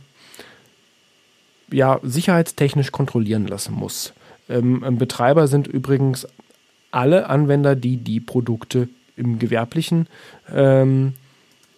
ja 1.72 2.00
sicherheitstechnisch 2.04 2.94
kontrollieren 2.94 3.48
lassen 3.48 3.74
muss. 3.74 4.14
Ähm, 4.50 4.98
Betreiber 4.98 5.48
sind 5.48 5.68
übrigens 5.68 6.28
alle 6.92 7.30
Anwender, 7.30 7.76
die 7.76 7.98
die 7.98 8.20
Produkte 8.20 8.90
im 9.16 9.40
gewerblichen 9.40 10.08
ähm, 10.54 11.14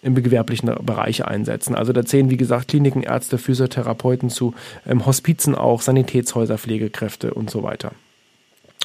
im 0.02 0.16
gewerblichen 0.16 0.74
Bereich 0.84 1.24
einsetzen. 1.24 1.76
Also 1.76 1.92
da 1.92 2.04
zählen, 2.04 2.28
wie 2.28 2.36
gesagt, 2.36 2.68
Kliniken, 2.68 3.04
Ärzte, 3.04 3.38
Physiotherapeuten 3.38 4.30
zu, 4.30 4.52
ähm, 4.84 5.06
Hospizen 5.06 5.54
auch, 5.54 5.80
Sanitätshäuser, 5.80 6.58
Pflegekräfte 6.58 7.32
und 7.32 7.50
so 7.50 7.62
weiter. 7.62 7.92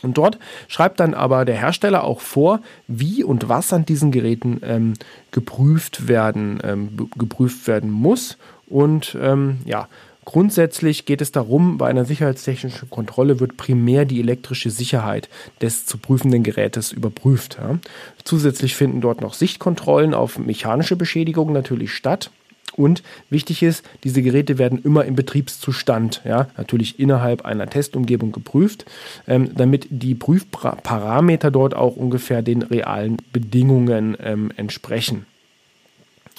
Und 0.04 0.20
dort 0.20 0.38
schreibt 0.68 1.00
dann 1.00 1.16
aber 1.16 1.44
der 1.44 1.56
Hersteller 1.56 2.04
auch 2.04 2.22
vor, 2.22 2.62
wie 2.88 3.24
und 3.24 3.50
was 3.50 3.74
an 3.74 3.86
diesen 3.86 4.12
Geräten 4.12 4.62
ähm, 4.64 4.94
geprüft 5.32 6.08
werden, 6.08 6.60
ähm, 6.64 7.10
geprüft 7.18 7.68
werden 7.68 7.90
muss. 7.90 8.38
Und 8.68 9.18
ähm, 9.20 9.58
ja, 9.66 9.88
Grundsätzlich 10.28 11.06
geht 11.06 11.22
es 11.22 11.32
darum, 11.32 11.78
bei 11.78 11.88
einer 11.88 12.04
sicherheitstechnischen 12.04 12.90
Kontrolle 12.90 13.40
wird 13.40 13.56
primär 13.56 14.04
die 14.04 14.20
elektrische 14.20 14.70
Sicherheit 14.70 15.30
des 15.62 15.86
zu 15.86 15.98
prüfenden 15.98 16.44
Gerätes 16.44 16.92
überprüft. 16.92 17.58
Ja. 17.62 17.80
Zusätzlich 18.26 18.76
finden 18.76 19.00
dort 19.00 19.22
noch 19.22 19.34
Sichtkontrollen 19.34 20.14
auf 20.14 20.38
mechanische 20.38 20.98
Beschädigungen 20.98 21.54
natürlich 21.54 21.94
statt. 21.94 22.30
Und 22.76 23.04
wichtig 23.30 23.64
ist, 23.64 23.86
diese 24.04 24.22
Geräte 24.22 24.58
werden 24.58 24.82
immer 24.84 25.06
im 25.06 25.16
Betriebszustand, 25.16 26.24
ja, 26.26 26.50
natürlich 26.58 27.00
innerhalb 27.00 27.46
einer 27.46 27.70
Testumgebung 27.70 28.34
geprüft, 28.34 28.84
ähm, 29.30 29.52
damit 29.56 29.88
die 29.90 30.14
Prüfparameter 30.14 31.52
dort 31.52 31.74
auch 31.74 31.96
ungefähr 31.96 32.42
den 32.42 32.64
realen 32.64 33.16
Bedingungen 33.32 34.18
ähm, 34.20 34.52
entsprechen. 34.58 35.26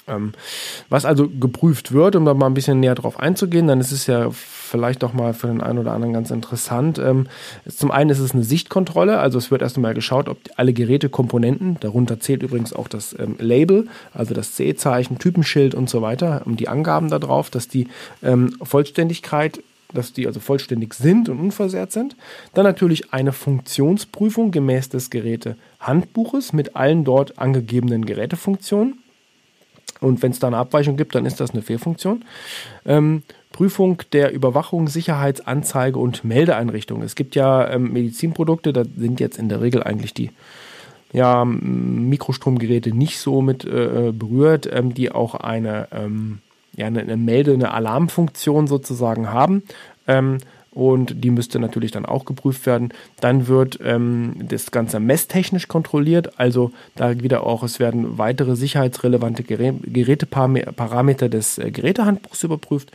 Ähm, 0.09 0.33
was 0.89 1.05
also 1.05 1.29
geprüft 1.29 1.91
wird, 1.91 2.15
um 2.15 2.25
da 2.25 2.33
mal 2.33 2.47
ein 2.47 2.53
bisschen 2.53 2.79
näher 2.79 2.95
drauf 2.95 3.19
einzugehen, 3.19 3.67
dann 3.67 3.79
ist 3.79 3.91
es 3.91 4.07
ja 4.07 4.29
vielleicht 4.31 5.03
auch 5.03 5.13
mal 5.13 5.33
für 5.33 5.47
den 5.47 5.61
einen 5.61 5.79
oder 5.79 5.93
anderen 5.93 6.13
ganz 6.13 6.31
interessant. 6.31 6.99
Ähm, 6.99 7.27
zum 7.67 7.91
einen 7.91 8.09
ist 8.09 8.19
es 8.19 8.33
eine 8.33 8.43
Sichtkontrolle, 8.43 9.19
also 9.19 9.37
es 9.37 9.51
wird 9.51 9.61
erst 9.61 9.77
einmal 9.77 9.93
geschaut, 9.93 10.29
ob 10.29 10.37
alle 10.55 10.73
Gerätekomponenten, 10.73 11.77
darunter 11.79 12.19
zählt 12.19 12.43
übrigens 12.43 12.73
auch 12.73 12.87
das 12.87 13.15
ähm, 13.17 13.35
Label, 13.39 13.87
also 14.13 14.33
das 14.33 14.53
C-Zeichen, 14.55 15.17
Typenschild 15.17 15.75
und 15.75 15.89
so 15.89 16.01
weiter, 16.01 16.43
um 16.45 16.55
die 16.55 16.67
Angaben 16.67 17.09
darauf, 17.09 17.49
dass 17.49 17.67
die 17.67 17.87
ähm, 18.23 18.55
Vollständigkeit 18.61 19.61
dass 19.93 20.13
die 20.13 20.27
also 20.27 20.39
vollständig 20.39 20.93
sind 20.93 21.29
und 21.29 21.39
unversehrt 21.39 21.91
sind. 21.91 22.15
Dann 22.53 22.63
natürlich 22.63 23.11
eine 23.11 23.33
Funktionsprüfung 23.33 24.51
gemäß 24.51 24.89
des 24.89 25.09
Gerätehandbuches 25.09 26.53
mit 26.53 26.75
allen 26.75 27.03
dort 27.03 27.39
angegebenen 27.39 28.05
Gerätefunktionen. 28.05 28.99
Und 30.01 30.21
wenn 30.21 30.31
es 30.31 30.39
da 30.39 30.47
eine 30.47 30.57
Abweichung 30.57 30.97
gibt, 30.97 31.15
dann 31.15 31.25
ist 31.25 31.39
das 31.39 31.51
eine 31.51 31.61
Fehlfunktion. 31.61 32.23
Ähm, 32.85 33.23
Prüfung 33.51 34.01
der 34.13 34.31
Überwachung, 34.31 34.87
Sicherheitsanzeige 34.87 35.99
und 35.99 36.23
Meldeeinrichtungen. 36.23 37.03
Es 37.03 37.15
gibt 37.15 37.35
ja 37.35 37.69
ähm, 37.69 37.91
Medizinprodukte, 37.91 38.71
da 38.71 38.83
sind 38.85 39.19
jetzt 39.19 39.37
in 39.37 39.49
der 39.49 39.61
Regel 39.61 39.83
eigentlich 39.83 40.13
die 40.13 40.31
ja, 41.11 41.43
Mikrostromgeräte 41.43 42.95
nicht 42.95 43.19
so 43.19 43.41
mit 43.41 43.65
äh, 43.65 44.11
berührt, 44.13 44.69
ähm, 44.71 44.93
die 44.93 45.11
auch 45.11 45.35
eine, 45.35 45.87
ähm, 45.91 46.39
ja, 46.75 46.85
eine, 46.85 47.01
eine 47.01 47.17
Melde-, 47.17 47.53
eine 47.53 47.73
Alarmfunktion 47.73 48.67
sozusagen 48.67 49.31
haben. 49.31 49.63
Ähm, 50.07 50.37
und 50.79 51.23
die 51.23 51.29
müsste 51.29 51.59
natürlich 51.59 51.91
dann 51.91 52.05
auch 52.05 52.25
geprüft 52.25 52.65
werden. 52.65 52.93
Dann 53.19 53.47
wird 53.47 53.79
ähm, 53.83 54.35
das 54.47 54.71
Ganze 54.71 54.99
messtechnisch 54.99 55.67
kontrolliert, 55.67 56.39
also 56.39 56.71
da 56.95 57.19
wieder 57.21 57.43
auch, 57.43 57.63
es 57.63 57.79
werden 57.79 58.17
weitere 58.17 58.55
sicherheitsrelevante 58.55 59.43
Geräteparameter 59.43 61.29
des 61.29 61.57
äh, 61.57 61.71
Gerätehandbuchs 61.71 62.43
überprüft 62.43 62.91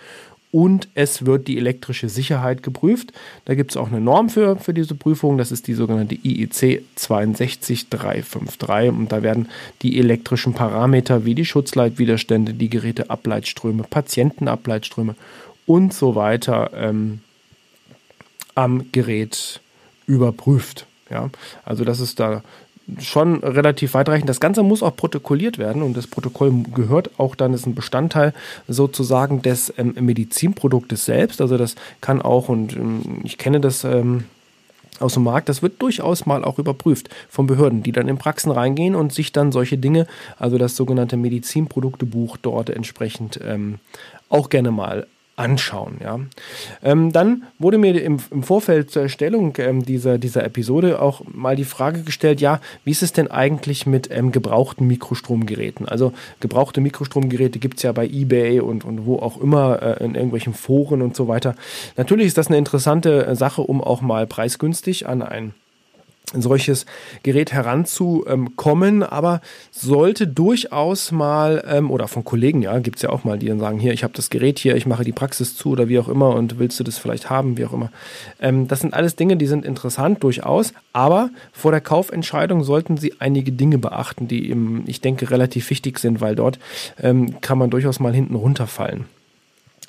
und 0.55 0.89
es 0.95 1.27
wird 1.27 1.49
die 1.49 1.59
elektrische 1.59 2.09
Sicherheit 2.09 2.63
geprüft. 2.63 3.13
Da 3.45 3.57
gibt 3.57 3.73
es 3.73 3.77
auch 3.77 3.89
eine 3.89 4.01
Norm 4.01 4.29
für, 4.29 4.55
für 4.55 4.73
diese 4.73 4.95
Prüfung, 4.95 5.37
das 5.37 5.51
ist 5.51 5.67
die 5.67 5.75
sogenannte 5.75 6.15
IEC 6.15 6.85
62353 6.95 8.91
und 8.91 9.11
da 9.11 9.25
werden 9.25 9.49
die 9.83 9.99
elektrischen 9.99 10.55
Parameter 10.55 11.25
wie 11.25 11.35
die 11.35 11.45
Schutzleitwiderstände, 11.45 12.55
die 12.55 12.71
Geräteableitströme, 12.71 13.83
Patientenableitströme 13.83 15.17
und 15.67 15.93
so 15.93 16.15
weiter 16.15 16.71
ähm, 16.77 17.19
am 18.55 18.93
Gerät 18.93 19.61
überprüft. 20.07 20.87
Ja, 21.11 21.31
also 21.65 21.85
das 21.85 22.01
ist 22.01 22.21
da 22.21 22.43
schon 23.01 23.43
relativ 23.43 23.95
weitreichend. 23.95 24.29
Das 24.29 24.41
Ganze 24.41 24.63
muss 24.63 24.83
auch 24.83 24.95
protokolliert 24.95 25.59
werden 25.59 25.83
und 25.83 25.97
das 25.97 26.07
Protokoll 26.07 26.53
gehört 26.75 27.19
auch 27.19 27.35
dann, 27.35 27.55
ist 27.55 27.67
ein 27.67 27.75
Bestandteil 27.75 28.35
sozusagen 28.69 29.43
des 29.43 29.73
ähm, 29.79 29.95
Medizinproduktes 29.99 31.05
selbst. 31.05 31.41
Also 31.41 31.57
das 31.57 31.77
kann 32.01 32.21
auch, 32.21 32.49
und 32.49 32.75
ähm, 32.75 33.21
ich 33.25 33.39
kenne 33.39 33.61
das 33.61 33.85
ähm, 33.85 34.25
aus 35.01 35.15
dem 35.15 35.25
Markt, 35.25 35.49
das 35.49 35.63
wird 35.63 35.81
durchaus 35.83 36.27
mal 36.27 36.45
auch 36.45 36.59
überprüft 36.59 37.09
von 37.29 37.47
Behörden, 37.47 37.83
die 37.83 37.93
dann 37.93 38.09
in 38.09 38.19
Praxen 38.19 38.53
reingehen 38.53 38.95
und 38.95 39.13
sich 39.13 39.33
dann 39.33 39.51
solche 39.51 39.79
Dinge, 39.79 40.07
also 40.39 40.59
das 40.59 40.77
sogenannte 40.77 41.17
Medizinproduktebuch 41.17 42.37
dort 42.37 42.71
entsprechend 42.71 43.41
ähm, 43.43 43.79
auch 44.29 44.51
gerne 44.51 44.71
mal 44.71 45.07
anschauen. 45.37 45.99
Ja. 46.03 46.21
Ähm, 46.83 47.13
dann 47.13 47.45
wurde 47.59 47.79
mir 47.79 48.01
im, 48.01 48.19
im 48.31 48.43
Vorfeld 48.43 48.91
zur 48.91 49.03
Erstellung 49.03 49.55
ähm, 49.59 49.85
dieser, 49.85 50.19
dieser 50.19 50.45
Episode 50.45 51.03
auch 51.03 51.23
mal 51.33 51.57
die 51.57 51.65
Frage 51.65 52.03
gestellt, 52.03 52.41
ja, 52.41 52.61
wie 52.85 52.93
ist 52.93 53.03
es 53.03 53.13
denn 53.13 53.31
eigentlich 53.31 53.87
mit 53.87 54.11
ähm, 54.13 54.33
gebrauchten 54.33 54.87
Mikrostromgeräten? 54.87 55.89
Also 55.89 56.13
gebrauchte 56.41 56.81
Mikrostromgeräte 56.81 57.59
gibt 57.59 57.79
es 57.79 57.83
ja 57.83 57.93
bei 57.93 58.07
eBay 58.07 58.61
und, 58.61 58.85
und 58.85 59.07
wo 59.07 59.17
auch 59.17 59.41
immer 59.41 59.83
äh, 59.83 60.05
in 60.05 60.15
irgendwelchen 60.15 60.55
Foren 60.55 61.03
und 61.03 61.17
so 61.17 61.27
weiter. 61.27 61.57
Natürlich 61.97 62.29
ist 62.29 62.39
das 62.39 62.49
eine 62.49 62.59
interessante 62.59 63.27
äh, 63.27 63.35
Sache, 63.35 63.63
um 63.63 63.83
auch 63.83 64.01
mal 64.01 64.27
preisgünstig 64.27 65.09
an 65.09 65.23
ein 65.23 65.55
ein 66.35 66.43
solches 66.43 66.87
Gerät 67.23 67.53
heranzukommen, 67.53 69.03
aber 69.03 69.41
sollte 69.71 70.27
durchaus 70.27 71.13
mal, 71.13 71.65
ähm, 71.67 71.91
oder 71.91 72.09
von 72.09 72.25
Kollegen, 72.25 72.63
ja, 72.63 72.79
gibt 72.79 72.97
es 72.97 73.03
ja 73.03 73.11
auch 73.11 73.25
mal, 73.25 73.39
die 73.39 73.47
dann 73.47 73.61
sagen, 73.61 73.79
hier, 73.79 73.93
ich 73.93 74.05
habe 74.05 74.15
das 74.15 74.31
Gerät 74.31 74.59
hier, 74.59 74.77
ich 74.77 74.87
mache 74.87 75.05
die 75.05 75.13
Praxis 75.13 75.57
zu 75.57 75.71
oder 75.71 75.89
wie 75.89 75.99
auch 75.99 76.09
immer 76.09 76.35
und 76.35 76.59
willst 76.59 76.79
du 76.81 76.85
das 76.85 76.99
vielleicht 76.99 77.31
haben, 77.31 77.57
wie 77.57 77.65
auch 77.65 77.73
immer. 77.73 77.91
Ähm, 78.41 78.69
das 78.69 78.81
sind 78.81 78.95
alles 78.95 79.17
Dinge, 79.17 79.37
die 79.37 79.47
sind 79.47 79.65
interessant 79.65 80.23
durchaus, 80.23 80.73
aber 80.93 81.31
vor 81.53 81.71
der 81.71 81.81
Kaufentscheidung 81.81 82.65
sollten 82.65 82.97
Sie 82.97 83.15
einige 83.21 83.53
Dinge 83.53 83.79
beachten, 83.79 84.29
die 84.29 84.51
eben, 84.51 84.85
ich 84.87 85.01
denke, 85.01 85.31
relativ 85.31 85.71
wichtig 85.71 85.99
sind, 85.99 86.21
weil 86.21 86.35
dort 86.35 86.59
ähm, 87.01 87.41
kann 87.41 87.59
man 87.59 87.71
durchaus 87.71 88.01
mal 88.01 88.15
hinten 88.15 88.35
runterfallen. 88.35 89.07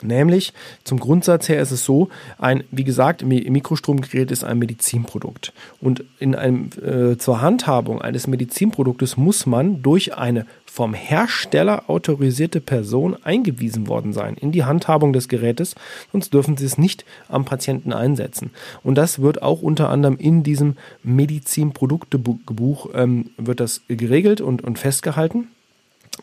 Nämlich 0.04 0.54
zum 0.84 1.00
Grundsatz 1.00 1.50
her 1.50 1.62
ist 1.62 1.72
es 1.72 1.86
so, 1.86 2.10
ein, 2.38 2.64
wie 2.72 2.84
gesagt, 2.84 3.24
Mikrostromgerät 3.24 4.32
ist 4.32 4.44
ein 4.44 4.60
Medizinprodukt. 4.60 5.54
Und 5.82 6.04
in 6.20 6.36
einem, 6.36 6.70
äh, 6.84 7.18
zur 7.18 7.42
Handhabung 7.42 8.02
eines 8.02 8.28
Medizinproduktes 8.28 9.18
muss 9.18 9.46
man 9.46 9.82
durch 9.82 10.18
eine 10.18 10.46
vom 10.66 10.94
Hersteller 10.94 11.90
autorisierte 11.90 12.60
Person 12.60 13.16
eingewiesen 13.24 13.88
worden 13.88 14.12
sein 14.12 14.36
in 14.36 14.52
die 14.52 14.66
Handhabung 14.66 15.14
des 15.14 15.30
Gerätes, 15.30 15.76
sonst 16.12 16.34
dürfen 16.34 16.58
sie 16.58 16.66
es 16.66 16.78
nicht 16.78 17.06
am 17.30 17.46
Patienten 17.46 17.94
einsetzen. 17.94 18.52
Und 18.84 18.96
das 18.96 19.22
wird 19.22 19.42
auch 19.42 19.62
unter 19.62 19.90
anderem 19.90 20.18
in 20.18 20.44
diesem 20.44 20.76
Medizinproduktebuch 21.02 22.90
ähm, 22.94 23.30
wird 23.38 23.62
das 23.62 23.84
geregelt 23.88 24.42
und, 24.42 24.66
und 24.66 24.78
festgehalten. 24.78 25.48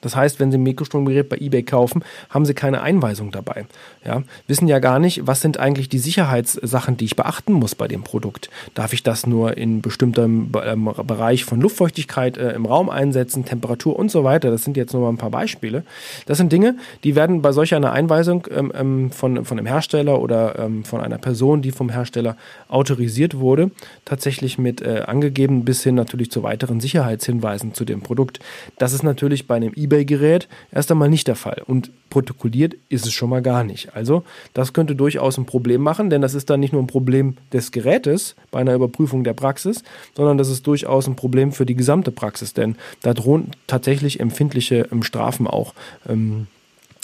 Das 0.01 0.17
heißt, 0.17 0.41
wenn 0.41 0.51
Sie 0.51 0.59
ein 0.59 0.63
Mikrostromgerät 0.63 1.29
bei 1.29 1.37
eBay 1.37 1.63
kaufen, 1.63 2.03
haben 2.31 2.45
Sie 2.45 2.55
keine 2.55 2.83
Einweisung 2.83 3.31
dabei. 3.31 3.67
Ja, 4.05 4.23
wissen 4.47 4.67
ja 4.67 4.79
gar 4.79 4.99
nicht, 4.99 5.27
was 5.27 5.41
sind 5.41 5.59
eigentlich 5.59 5.89
die 5.89 5.99
Sicherheitssachen, 5.99 6.97
die 6.97 7.05
ich 7.05 7.17
beachten 7.17 7.53
muss 7.53 7.75
bei 7.75 7.87
dem 7.89 8.03
Produkt. 8.03 8.51
Darf 8.75 8.93
ich 8.93 9.03
das 9.03 9.27
nur 9.27 9.57
in 9.57 9.83
bestimmtem 9.83 10.51
ähm, 10.65 10.91
Bereich 11.07 11.45
von 11.45 11.61
Luftfeuchtigkeit 11.61 12.37
äh, 12.37 12.53
im 12.53 12.67
Raum 12.67 12.91
einsetzen, 12.91 13.45
Temperatur 13.45 13.97
und 13.97 14.11
so 14.11 14.25
weiter? 14.25 14.51
Das 14.51 14.65
sind 14.65 14.77
jetzt 14.77 14.93
nur 14.93 15.03
mal 15.03 15.11
ein 15.11 15.19
paar 15.19 15.31
Beispiele. 15.31 15.85
Das 16.27 16.39
sind 16.39 16.53
Dinge, 16.53 16.77
die 17.05 17.15
werden 17.15 17.43
bei 17.43 17.53
solch 17.53 17.75
einer 17.75 17.93
Einweisung 17.93 18.47
ähm, 18.51 18.73
ähm 18.75 19.11
von, 19.11 19.45
von 19.45 19.59
einem 19.59 19.67
Hersteller 19.67 20.21
oder 20.21 20.59
ähm, 20.59 20.85
von 20.85 21.01
einer 21.01 21.19
Person, 21.19 21.63
die 21.63 21.71
vom 21.71 21.91
Hersteller 21.91 22.37
autorisiert 22.69 23.39
wurde, 23.39 23.71
tatsächlich 24.05 24.59
mit 24.59 24.81
äh, 24.81 25.03
angegeben 25.07 25.65
bis 25.65 25.83
hin 25.83 25.95
natürlich 25.95 26.31
zu 26.31 26.43
weiteren 26.43 26.81
Sicherheitshinweisen 26.81 27.75
zu 27.75 27.85
dem 27.85 28.01
Produkt. 28.01 28.41
Das 28.79 28.93
ist 28.93 29.03
natürlich 29.03 29.47
bei 29.47 29.57
einem 29.57 29.73
eBay-Gerät 29.83 30.49
erst 30.71 30.91
einmal 30.91 31.09
nicht 31.09 31.29
der 31.29 31.37
Fall. 31.37 31.63
Und 31.67 31.91
protokolliert 32.11 32.75
ist 32.89 33.07
es 33.07 33.13
schon 33.13 33.31
mal 33.31 33.43
gar 33.43 33.65
nicht. 33.65 33.95
Also 33.95 34.25
das 34.55 34.73
könnte 34.73 34.95
durchaus 34.95 35.39
ein 35.39 35.47
Problem 35.47 35.81
machen, 35.81 36.11
denn 36.11 36.21
das 36.23 36.35
ist 36.35 36.51
dann 36.51 36.61
nicht 36.61 36.73
nur 36.73 36.83
ein 36.83 36.87
Problem 36.87 37.37
des 37.53 37.73
Gerätes 37.73 38.37
bei 38.51 38.61
einer 38.61 38.75
Überprüfung 38.75 39.25
der 39.25 39.35
Praxis, 39.35 39.83
sondern 40.15 40.39
das 40.39 40.51
ist 40.51 40.67
durchaus 40.67 41.07
ein 41.07 41.17
Problem 41.17 41.53
für 41.53 41.67
die 41.67 41.77
gesamte 41.77 42.11
Praxis, 42.11 42.53
denn 42.55 42.77
da 43.01 43.15
drohen 43.15 43.53
tatsächlich 43.67 44.21
empfindliche 44.21 44.89
ähm, 44.93 45.03
Strafen 45.03 45.47
auch. 45.47 45.75
Ähm, 46.09 46.47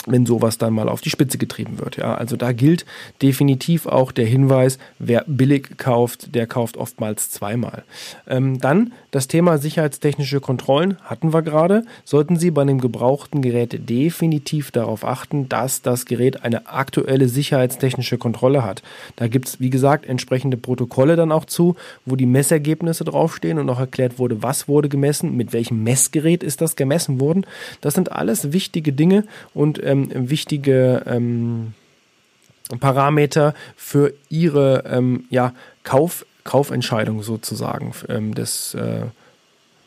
wenn 0.06 0.26
sowas 0.26 0.58
dann 0.58 0.72
mal 0.72 0.88
auf 0.88 1.00
die 1.00 1.10
Spitze 1.10 1.38
getrieben 1.38 1.78
wird. 1.78 1.96
Ja, 1.96 2.14
also 2.14 2.36
da 2.36 2.52
gilt 2.52 2.86
definitiv 3.20 3.86
auch 3.86 4.12
der 4.12 4.26
Hinweis, 4.26 4.78
wer 4.98 5.24
billig 5.26 5.76
kauft, 5.76 6.34
der 6.34 6.46
kauft 6.46 6.76
oftmals 6.76 7.30
zweimal. 7.30 7.84
Ähm, 8.26 8.58
dann 8.58 8.92
das 9.10 9.26
Thema 9.26 9.58
sicherheitstechnische 9.58 10.40
Kontrollen 10.40 10.98
hatten 11.02 11.32
wir 11.32 11.42
gerade. 11.42 11.84
Sollten 12.04 12.36
Sie 12.36 12.50
bei 12.50 12.62
einem 12.62 12.80
gebrauchten 12.80 13.42
Gerät 13.42 13.88
definitiv 13.88 14.70
darauf 14.70 15.04
achten, 15.04 15.48
dass 15.48 15.82
das 15.82 16.04
Gerät 16.04 16.44
eine 16.44 16.66
aktuelle 16.68 17.28
sicherheitstechnische 17.28 18.18
Kontrolle 18.18 18.64
hat. 18.64 18.82
Da 19.16 19.28
gibt 19.28 19.48
es, 19.48 19.60
wie 19.60 19.70
gesagt, 19.70 20.06
entsprechende 20.06 20.56
Protokolle 20.56 21.16
dann 21.16 21.32
auch 21.32 21.44
zu, 21.44 21.74
wo 22.04 22.16
die 22.16 22.26
Messergebnisse 22.26 23.04
draufstehen 23.04 23.58
und 23.58 23.68
auch 23.70 23.80
erklärt 23.80 24.18
wurde, 24.18 24.42
was 24.42 24.68
wurde 24.68 24.88
gemessen, 24.88 25.36
mit 25.36 25.52
welchem 25.52 25.82
Messgerät 25.82 26.42
ist 26.42 26.60
das 26.60 26.76
gemessen 26.76 27.20
worden. 27.20 27.46
Das 27.80 27.94
sind 27.94 28.12
alles 28.12 28.52
wichtige 28.52 28.92
Dinge 28.92 29.24
und 29.54 29.82
ähm, 29.88 30.30
wichtige 30.30 31.02
ähm, 31.06 31.74
Parameter 32.80 33.54
für 33.76 34.12
Ihre 34.28 34.84
ähm, 34.86 35.24
ja, 35.30 35.52
Kauf 35.82 36.24
Kaufentscheidung 36.44 37.22
sozusagen 37.22 37.92
ähm, 38.08 38.34
des 38.34 38.72
äh, 38.72 39.02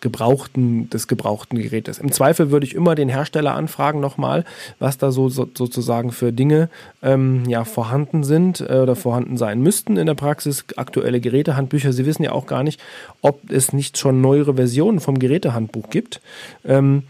gebrauchten, 0.01 0.89
des 0.89 1.07
gebrauchten 1.07 1.57
Gerätes. 1.57 1.99
Im 1.99 2.11
Zweifel 2.11 2.51
würde 2.51 2.65
ich 2.65 2.75
immer 2.75 2.95
den 2.95 3.07
Hersteller 3.07 3.55
anfragen 3.55 3.99
nochmal, 3.99 4.43
was 4.79 4.97
da 4.97 5.11
so, 5.11 5.29
so 5.29 5.47
sozusagen 5.55 6.11
für 6.11 6.33
Dinge 6.33 6.69
ähm, 7.01 7.45
ja, 7.47 7.63
vorhanden 7.63 8.23
sind 8.23 8.61
äh, 8.61 8.79
oder 8.79 8.95
vorhanden 8.95 9.37
sein 9.37 9.61
müssten 9.61 9.97
in 9.97 10.07
der 10.07 10.15
Praxis. 10.15 10.65
Aktuelle 10.75 11.21
Gerätehandbücher. 11.21 11.93
Sie 11.93 12.05
wissen 12.05 12.23
ja 12.23 12.31
auch 12.31 12.47
gar 12.47 12.63
nicht, 12.63 12.81
ob 13.21 13.49
es 13.49 13.73
nicht 13.73 13.97
schon 13.97 14.21
neuere 14.21 14.55
Versionen 14.55 14.99
vom 14.99 15.17
Gerätehandbuch 15.19 15.89
gibt. 15.89 16.21
Ähm, 16.65 17.03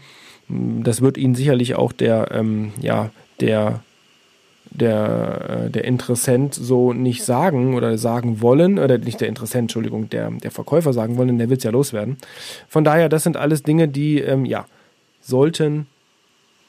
das 0.82 1.00
wird 1.00 1.16
Ihnen 1.16 1.34
sicherlich 1.34 1.74
auch 1.74 1.92
der, 1.92 2.30
ähm, 2.32 2.72
ja, 2.80 3.10
der 3.40 3.80
der, 4.74 5.66
äh, 5.66 5.70
der 5.70 5.84
Interessent 5.84 6.54
so 6.54 6.92
nicht 6.92 7.24
sagen 7.24 7.74
oder 7.74 7.98
sagen 7.98 8.40
wollen, 8.40 8.78
oder 8.78 8.98
nicht 8.98 9.20
der 9.20 9.28
Interessent, 9.28 9.64
Entschuldigung, 9.64 10.08
der, 10.08 10.30
der 10.30 10.50
Verkäufer 10.50 10.92
sagen 10.92 11.16
wollen, 11.16 11.28
denn 11.28 11.38
der 11.38 11.50
will 11.50 11.58
es 11.58 11.64
ja 11.64 11.70
loswerden. 11.70 12.16
Von 12.68 12.84
daher, 12.84 13.08
das 13.08 13.22
sind 13.22 13.36
alles 13.36 13.62
Dinge, 13.62 13.88
die, 13.88 14.20
ähm, 14.20 14.44
ja, 14.44 14.66
sollten 15.20 15.86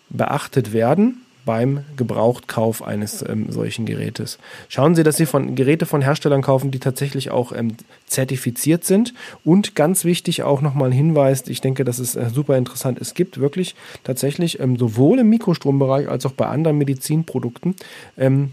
beachtet 0.10 0.74
werden 0.74 1.22
beim 1.46 1.84
Gebrauchtkauf 1.98 2.84
eines 2.84 3.24
ähm, 3.28 3.52
solchen 3.52 3.86
Gerätes. 3.86 4.40
Schauen 4.70 4.96
Sie, 4.96 5.04
dass 5.04 5.18
Sie 5.18 5.26
von 5.26 5.56
Geräte 5.56 5.86
von 5.86 6.02
Herstellern 6.02 6.42
kaufen, 6.42 6.72
die 6.72 6.80
tatsächlich 6.80 7.32
auch 7.32 7.52
ähm, 7.52 7.76
zertifiziert 8.08 8.84
sind. 8.86 9.14
Und 9.44 9.76
ganz 9.76 10.06
wichtig 10.06 10.44
auch 10.44 10.62
nochmal 10.62 10.90
ein 10.90 10.94
Hinweis, 10.94 11.48
ich 11.48 11.62
denke, 11.62 11.84
das 11.84 12.00
ist 12.00 12.16
äh, 12.16 12.30
super 12.30 12.58
interessant. 12.58 13.00
Es 13.00 13.14
gibt 13.14 13.40
wirklich 13.40 13.76
tatsächlich 14.04 14.60
ähm, 14.60 14.78
sowohl 14.78 15.20
im 15.20 15.30
Mikrostrombereich 15.30 16.08
als 16.08 16.26
auch 16.26 16.34
bei 16.34 16.48
anderen 16.48 16.78
Medizinprodukten 16.78 17.76
ähm, 18.18 18.52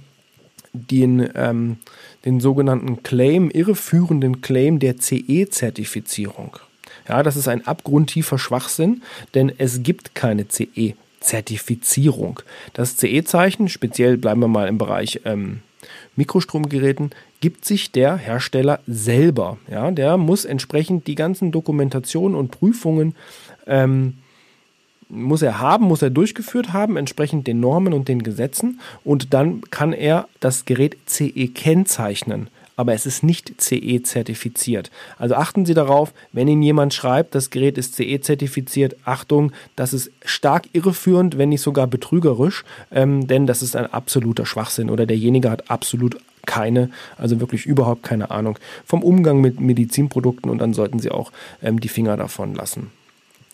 den, 0.73 1.29
ähm, 1.35 1.77
den 2.25 2.41
sogenannten 2.41 3.03
Claim, 3.03 3.51
irreführenden 3.51 4.41
Claim 4.41 4.79
der 4.79 4.99
CE-Zertifizierung. 4.99 6.57
Ja, 7.09 7.23
das 7.23 7.37
ist 7.37 7.49
ein 7.49 7.67
abgrundtiefer 7.67 8.39
Schwachsinn, 8.39 9.03
denn 9.35 9.53
es 9.59 9.83
gibt 9.83 10.15
keine 10.15 10.47
CE-Zertifizierung. 10.49 11.10
Zertifizierung. 11.21 12.41
Das 12.73 12.97
CE-Zeichen, 12.97 13.69
speziell 13.69 14.17
bleiben 14.17 14.41
wir 14.41 14.49
mal 14.49 14.69
im 14.69 14.79
Bereich 14.79 15.21
ähm, 15.25 15.61
Mikrostromgeräten, 16.17 17.11
gibt 17.41 17.65
sich 17.65 17.93
der 17.93 18.17
Hersteller 18.17 18.81
selber. 18.87 19.59
Ja, 19.71 19.91
der 19.91 20.17
muss 20.17 20.45
entsprechend 20.45 21.07
die 21.07 21.15
ganzen 21.15 21.53
Dokumentationen 21.53 22.37
und 22.37 22.51
Prüfungen 22.51 23.15
ähm, 23.67 24.15
muss 25.11 25.43
er 25.43 25.59
haben, 25.59 25.87
muss 25.87 26.03
er 26.03 26.11
durchgeführt 26.11 26.73
haben, 26.73 26.97
entsprechend 26.97 27.47
den 27.47 27.61
Normen 27.61 27.93
und 27.93 28.09
den 28.09 28.23
Gesetzen. 28.23 28.81
Und 29.05 29.35
dann 29.35 29.63
kann 29.71 29.93
er 29.93 30.29
das 30.39 30.65
Gerät 30.65 30.97
CE 31.07 31.49
kennzeichnen 31.49 32.49
aber 32.81 32.95
es 32.95 33.05
ist 33.05 33.23
nicht 33.23 33.61
CE 33.61 34.03
zertifiziert. 34.03 34.91
Also 35.19 35.35
achten 35.35 35.67
Sie 35.67 35.75
darauf, 35.75 36.15
wenn 36.33 36.49
Ihnen 36.49 36.63
jemand 36.63 36.95
schreibt, 36.95 37.35
das 37.35 37.51
Gerät 37.51 37.77
ist 37.77 37.95
CE 37.95 38.23
zertifiziert, 38.23 38.97
Achtung, 39.05 39.53
das 39.77 39.93
ist 39.93 40.11
stark 40.25 40.65
irreführend, 40.73 41.37
wenn 41.37 41.51
nicht 41.51 41.61
sogar 41.61 41.87
betrügerisch, 41.87 42.65
ähm, 42.91 43.27
denn 43.27 43.47
das 43.47 43.61
ist 43.61 43.77
ein 43.77 43.85
absoluter 43.93 44.47
Schwachsinn 44.47 44.89
oder 44.89 45.05
derjenige 45.05 45.51
hat 45.51 45.71
absolut 45.71 46.17
keine, 46.47 46.89
also 47.19 47.39
wirklich 47.39 47.67
überhaupt 47.67 48.03
keine 48.03 48.31
Ahnung 48.31 48.59
vom 48.87 49.03
Umgang 49.03 49.43
mit 49.43 49.61
Medizinprodukten 49.61 50.51
und 50.51 50.57
dann 50.57 50.73
sollten 50.73 51.01
Sie 51.01 51.11
auch 51.11 51.33
ähm, 51.63 51.81
die 51.81 51.89
Finger 51.89 52.17
davon 52.17 52.55
lassen. 52.55 52.91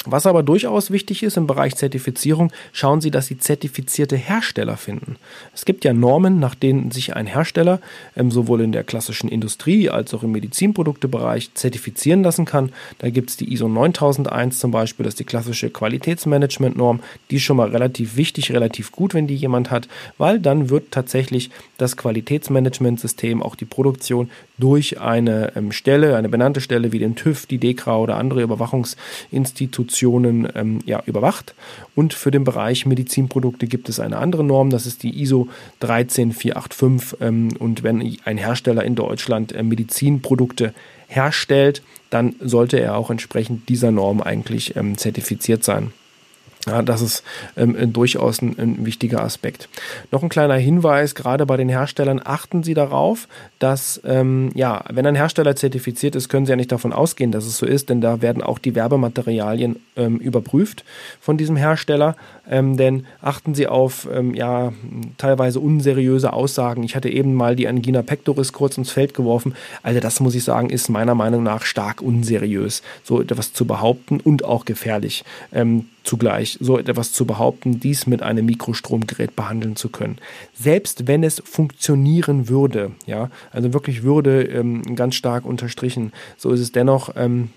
Was 0.07 0.27
aber 0.27 0.43
durchaus 0.43 0.91
wichtig 0.91 1.23
ist 1.25 1.37
im 1.37 1.47
Bereich 1.47 1.75
Zertifizierung, 1.75 2.53
schauen 2.73 3.01
Sie, 3.01 3.11
dass 3.11 3.27
Sie 3.27 3.39
zertifizierte 3.39 4.17
Hersteller 4.17 4.77
finden. 4.77 5.17
Es 5.53 5.65
gibt 5.65 5.85
ja 5.85 5.93
Normen, 5.93 6.39
nach 6.39 6.55
denen 6.55 6.93
sich 6.93 7.17
ein 7.17 7.27
Hersteller 7.27 7.81
ähm, 8.17 8.31
sowohl 8.31 8.61
in 8.61 8.71
der 8.71 8.85
klassischen 8.85 9.29
Industrie 9.29 9.91
als 9.91 10.15
auch 10.15 10.23
im 10.23 10.33
Medizinproduktebereich 10.33 11.55
zertifizieren 11.55 12.23
lassen 12.23 12.45
kann. 12.45 12.73
Da 12.99 13.11
gibt 13.11 13.31
es 13.31 13.37
die 13.37 13.53
ISO 13.53 13.69
9001 13.69 14.61
zum 14.61 14.71
Beispiel, 14.71 15.05
das 15.05 15.15
ist 15.15 15.21
die 15.21 15.25
klassische 15.25 15.71
Qualitätsmanagement-Norm. 15.71 17.01
Die 17.31 17.37
ist 17.37 17.43
schon 17.43 17.57
mal 17.57 17.71
relativ 17.71 18.17
wichtig, 18.17 18.53
relativ 18.53 18.93
gut, 18.93 19.13
wenn 19.13 19.27
die 19.27 19.35
jemand 19.35 19.71
hat, 19.71 19.89
weil 20.19 20.39
dann 20.39 20.71
wird 20.71 20.93
tatsächlich 20.93 21.51
das 21.79 21.97
Qualitätsmanagementsystem, 21.97 23.43
auch 23.43 23.57
die 23.57 23.65
Produktion 23.65 24.31
durch 24.59 25.01
eine 25.01 25.53
ähm, 25.57 25.73
Stelle, 25.73 26.17
eine 26.17 26.29
benannte 26.29 26.61
Stelle 26.61 26.93
wie 26.93 26.99
den 26.99 27.15
TÜV, 27.15 27.47
die 27.47 27.59
DEKRA 27.59 27.99
oder 27.99 28.17
andere 28.17 28.43
Überwachungsinstitutionen 28.43 29.87
Institutionen 29.87 30.49
ähm, 30.55 30.79
ja, 30.85 31.03
überwacht. 31.07 31.55
Und 31.95 32.15
für 32.15 32.31
den 32.31 32.45
Bereich 32.45 32.87
Medizinprodukte 32.87 33.67
gibt 33.67 33.89
es 33.89 34.01
eine 34.01 34.19
andere 34.19 34.45
Norm, 34.45 34.71
das 34.71 34.87
ist 34.87 35.03
die 35.03 35.21
ISO 35.21 35.49
13485. 35.81 37.21
Ähm, 37.21 37.51
und 37.59 37.83
wenn 37.83 38.17
ein 38.25 38.39
Hersteller 38.39 38.85
in 38.85 38.95
Deutschland 38.95 39.53
äh, 39.53 39.63
Medizinprodukte 39.63 40.75
herstellt, 41.09 41.83
dann 42.11 42.35
sollte 42.41 42.79
er 42.79 42.97
auch 42.97 43.11
entsprechend 43.11 43.69
dieser 43.69 43.91
Norm 43.91 44.21
eigentlich 44.21 44.77
ähm, 44.77 44.99
zertifiziert 44.99 45.65
sein. 45.65 45.93
Ja, 46.69 46.83
das 46.83 47.01
ist 47.01 47.23
ähm, 47.57 47.93
durchaus 47.93 48.43
ein, 48.43 48.59
ein, 48.59 48.85
wichtiger 48.85 49.23
Aspekt. 49.23 49.69
Noch 50.11 50.25
ein 50.25 50.29
kleiner 50.29 50.57
Hinweis, 50.57 51.15
gerade 51.15 51.47
bei 51.47 51.57
den 51.57 51.69
Herstellern, 51.69 52.21
achten 52.25 52.65
Sie 52.65 52.75
darauf, 52.75 53.29
dass, 53.61 54.01
ähm, 54.05 54.51
ja, 54.55 54.83
wenn 54.91 55.07
ein 55.07 55.15
Hersteller 55.15 55.55
zertifiziert 55.55 56.17
ist, 56.17 56.29
können 56.29 56.45
Sie 56.45 56.51
ja 56.51 56.57
nicht 56.57 56.73
davon 56.73 56.93
ausgehen, 56.93 57.31
dass 57.31 57.47
es 57.47 57.59
so 57.59 57.67
ist, 57.67 57.89
denn 57.89 58.01
da 58.01 58.21
werden 58.21 58.43
auch 58.43 58.59
die 58.59 58.75
Werbematerialien 58.75 59.77
ähm, 59.97 60.17
überprüft 60.17 60.85
von 61.21 61.37
diesem 61.37 61.55
Hersteller. 61.55 62.17
Ähm, 62.51 62.77
denn 62.77 63.07
achten 63.23 63.55
Sie 63.55 63.69
auf, 63.69 64.09
ähm, 64.13 64.35
ja, 64.35 64.73
teilweise 65.19 65.61
unseriöse 65.61 66.33
Aussagen. 66.33 66.83
Ich 66.83 66.97
hatte 66.97 67.09
eben 67.09 67.35
mal 67.35 67.55
die 67.55 67.69
Angina 67.69 68.03
pectoris 68.03 68.53
kurz 68.53 68.77
ins 68.77 68.91
Feld 68.91 69.15
geworfen. 69.15 69.55
Also 69.85 70.01
das 70.01 70.19
muss 70.19 70.35
ich 70.35 70.43
sagen, 70.43 70.71
ist 70.71 70.89
meiner 70.89 71.15
Meinung 71.15 71.45
nach 71.45 71.63
stark 71.63 72.03
unseriös, 72.03 72.83
so 73.05 73.21
etwas 73.21 73.53
zu 73.53 73.67
behaupten 73.67 74.19
und 74.19 74.45
auch 74.45 74.65
gefährlich. 74.65 75.25
Zugleich 76.07 76.57
so 76.61 76.79
etwas 76.79 77.11
zu 77.11 77.27
behaupten, 77.27 77.81
dies 77.81 78.07
mit 78.07 78.23
einem 78.23 78.47
Mikrostromgerät 78.47 79.35
behandeln 79.35 79.75
zu 79.75 79.89
können. 79.89 80.19
Selbst 80.55 81.09
wenn 81.09 81.25
es 81.25 81.43
funktionieren 81.45 82.49
würde, 82.49 82.93
ja, 83.07 83.29
also 83.51 83.73
wirklich 83.73 84.05
würde 84.05 84.43
ähm, 84.43 84.95
ganz 84.95 85.17
stark 85.17 85.45
unterstrichen, 85.45 86.13
so 86.37 86.53
ist 86.53 86.61
es 86.61 86.71
dennoch 86.71 87.11
ähm, 87.17 87.51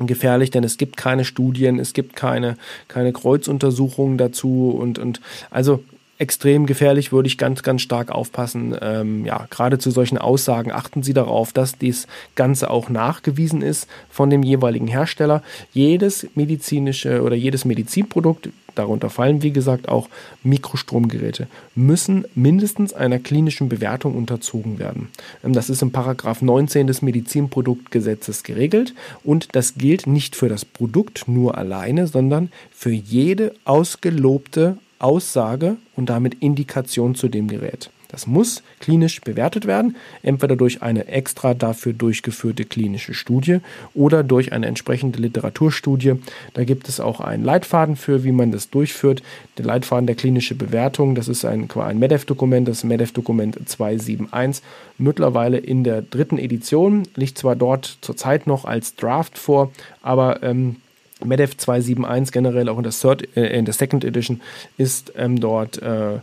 gefährlich, 0.00 0.50
denn 0.50 0.64
es 0.64 0.76
gibt 0.76 0.96
keine 0.96 1.24
Studien, 1.24 1.78
es 1.78 1.92
gibt 1.92 2.16
keine, 2.16 2.56
keine 2.88 3.12
Kreuzuntersuchungen 3.12 4.18
dazu 4.18 4.70
und, 4.70 4.98
und 4.98 5.20
also 5.50 5.84
extrem 6.18 6.66
gefährlich, 6.66 7.12
würde 7.12 7.26
ich 7.26 7.38
ganz, 7.38 7.62
ganz 7.62 7.82
stark 7.82 8.10
aufpassen. 8.10 8.76
Ähm, 8.80 9.24
ja, 9.24 9.46
gerade 9.50 9.78
zu 9.78 9.90
solchen 9.90 10.18
Aussagen 10.18 10.70
achten 10.70 11.02
Sie 11.02 11.12
darauf, 11.12 11.52
dass 11.52 11.76
dies 11.78 12.06
Ganze 12.34 12.70
auch 12.70 12.88
nachgewiesen 12.88 13.62
ist 13.62 13.88
von 14.10 14.30
dem 14.30 14.42
jeweiligen 14.42 14.86
Hersteller. 14.86 15.42
Jedes 15.72 16.26
medizinische 16.34 17.22
oder 17.22 17.34
jedes 17.34 17.64
Medizinprodukt, 17.64 18.50
darunter 18.74 19.10
fallen 19.10 19.42
wie 19.42 19.52
gesagt 19.52 19.88
auch 19.88 20.08
Mikrostromgeräte, 20.42 21.48
müssen 21.74 22.24
mindestens 22.34 22.92
einer 22.92 23.18
klinischen 23.18 23.68
Bewertung 23.68 24.14
unterzogen 24.16 24.78
werden. 24.78 25.08
Ähm, 25.42 25.52
das 25.52 25.68
ist 25.68 25.82
im 25.82 25.90
Paragraph 25.90 26.42
19 26.42 26.86
des 26.86 27.02
Medizinproduktgesetzes 27.02 28.44
geregelt 28.44 28.94
und 29.24 29.48
das 29.52 29.74
gilt 29.74 30.06
nicht 30.06 30.36
für 30.36 30.48
das 30.48 30.64
Produkt 30.64 31.26
nur 31.26 31.58
alleine, 31.58 32.06
sondern 32.06 32.52
für 32.70 32.92
jede 32.92 33.54
ausgelobte 33.64 34.78
Aussage 34.98 35.76
und 35.96 36.08
damit 36.08 36.34
Indikation 36.40 37.14
zu 37.14 37.28
dem 37.28 37.48
Gerät. 37.48 37.90
Das 38.14 38.28
muss 38.28 38.62
klinisch 38.78 39.20
bewertet 39.22 39.66
werden, 39.66 39.96
entweder 40.22 40.54
durch 40.54 40.82
eine 40.82 41.08
extra 41.08 41.52
dafür 41.52 41.92
durchgeführte 41.92 42.64
klinische 42.64 43.12
Studie 43.12 43.58
oder 43.92 44.22
durch 44.22 44.52
eine 44.52 44.66
entsprechende 44.66 45.18
Literaturstudie. 45.18 46.14
Da 46.52 46.62
gibt 46.62 46.88
es 46.88 47.00
auch 47.00 47.18
einen 47.18 47.42
Leitfaden 47.42 47.96
für, 47.96 48.22
wie 48.22 48.30
man 48.30 48.52
das 48.52 48.70
durchführt. 48.70 49.24
Der 49.58 49.64
Leitfaden 49.64 50.06
der 50.06 50.14
klinischen 50.14 50.56
Bewertung, 50.56 51.16
das 51.16 51.26
ist 51.26 51.44
ein, 51.44 51.68
ein 51.72 51.98
MEDEF-Dokument, 51.98 52.68
das 52.68 52.84
MEDEF-Dokument 52.84 53.68
271, 53.68 54.62
mittlerweile 54.96 55.58
in 55.58 55.82
der 55.82 56.00
dritten 56.00 56.38
Edition, 56.38 57.08
liegt 57.16 57.36
zwar 57.36 57.56
dort 57.56 57.98
zurzeit 58.00 58.46
noch 58.46 58.64
als 58.64 58.94
Draft 58.94 59.38
vor, 59.38 59.72
aber 60.02 60.40
ähm, 60.44 60.76
MEDEF 61.24 61.56
271 61.56 62.32
generell 62.32 62.68
auch 62.68 62.76
in 62.76 62.82
der, 62.82 62.92
Third, 62.92 63.36
äh, 63.36 63.58
in 63.58 63.64
der 63.64 63.74
Second 63.74 64.04
Edition 64.04 64.40
ist 64.76 65.12
ähm, 65.16 65.40
dort 65.40 65.80
äh, 65.82 66.18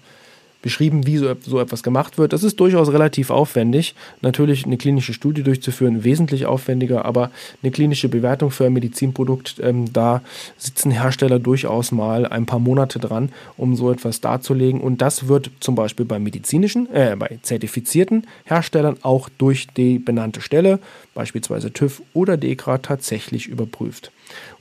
beschrieben, 0.62 1.06
wie 1.08 1.18
so, 1.18 1.34
so 1.42 1.60
etwas 1.60 1.84
gemacht 1.84 2.18
wird. 2.18 2.34
Das 2.34 2.44
ist 2.44 2.60
durchaus 2.60 2.92
relativ 2.92 3.30
aufwendig. 3.30 3.96
Natürlich 4.22 4.66
eine 4.66 4.78
klinische 4.78 5.14
Studie 5.14 5.44
durchzuführen, 5.44 6.04
wesentlich 6.04 6.46
aufwendiger, 6.46 7.06
aber 7.06 7.32
eine 7.62 7.72
klinische 7.72 8.10
Bewertung 8.10 8.52
für 8.52 8.66
ein 8.66 8.74
Medizinprodukt, 8.74 9.60
ähm, 9.62 9.92
da 9.92 10.22
sitzen 10.58 10.92
Hersteller 10.92 11.40
durchaus 11.40 11.92
mal 11.92 12.26
ein 12.26 12.46
paar 12.46 12.60
Monate 12.60 13.00
dran, 13.00 13.30
um 13.58 13.76
so 13.76 13.92
etwas 13.92 14.22
darzulegen. 14.22 14.82
Und 14.82 15.02
das 15.02 15.28
wird 15.28 15.52
zum 15.60 15.76
Beispiel 15.76 16.06
bei 16.06 16.20
medizinischen, 16.20 16.92
äh, 16.94 17.16
bei 17.18 17.40
zertifizierten 17.42 18.28
Herstellern 18.46 18.98
auch 19.02 19.30
durch 19.38 19.68
die 19.68 20.00
benannte 20.00 20.42
Stelle, 20.42 20.80
beispielsweise 21.14 21.74
TÜV 21.74 22.02
oder 22.14 22.38
DEKRA, 22.38 22.78
tatsächlich 22.80 23.48
überprüft. 23.48 24.12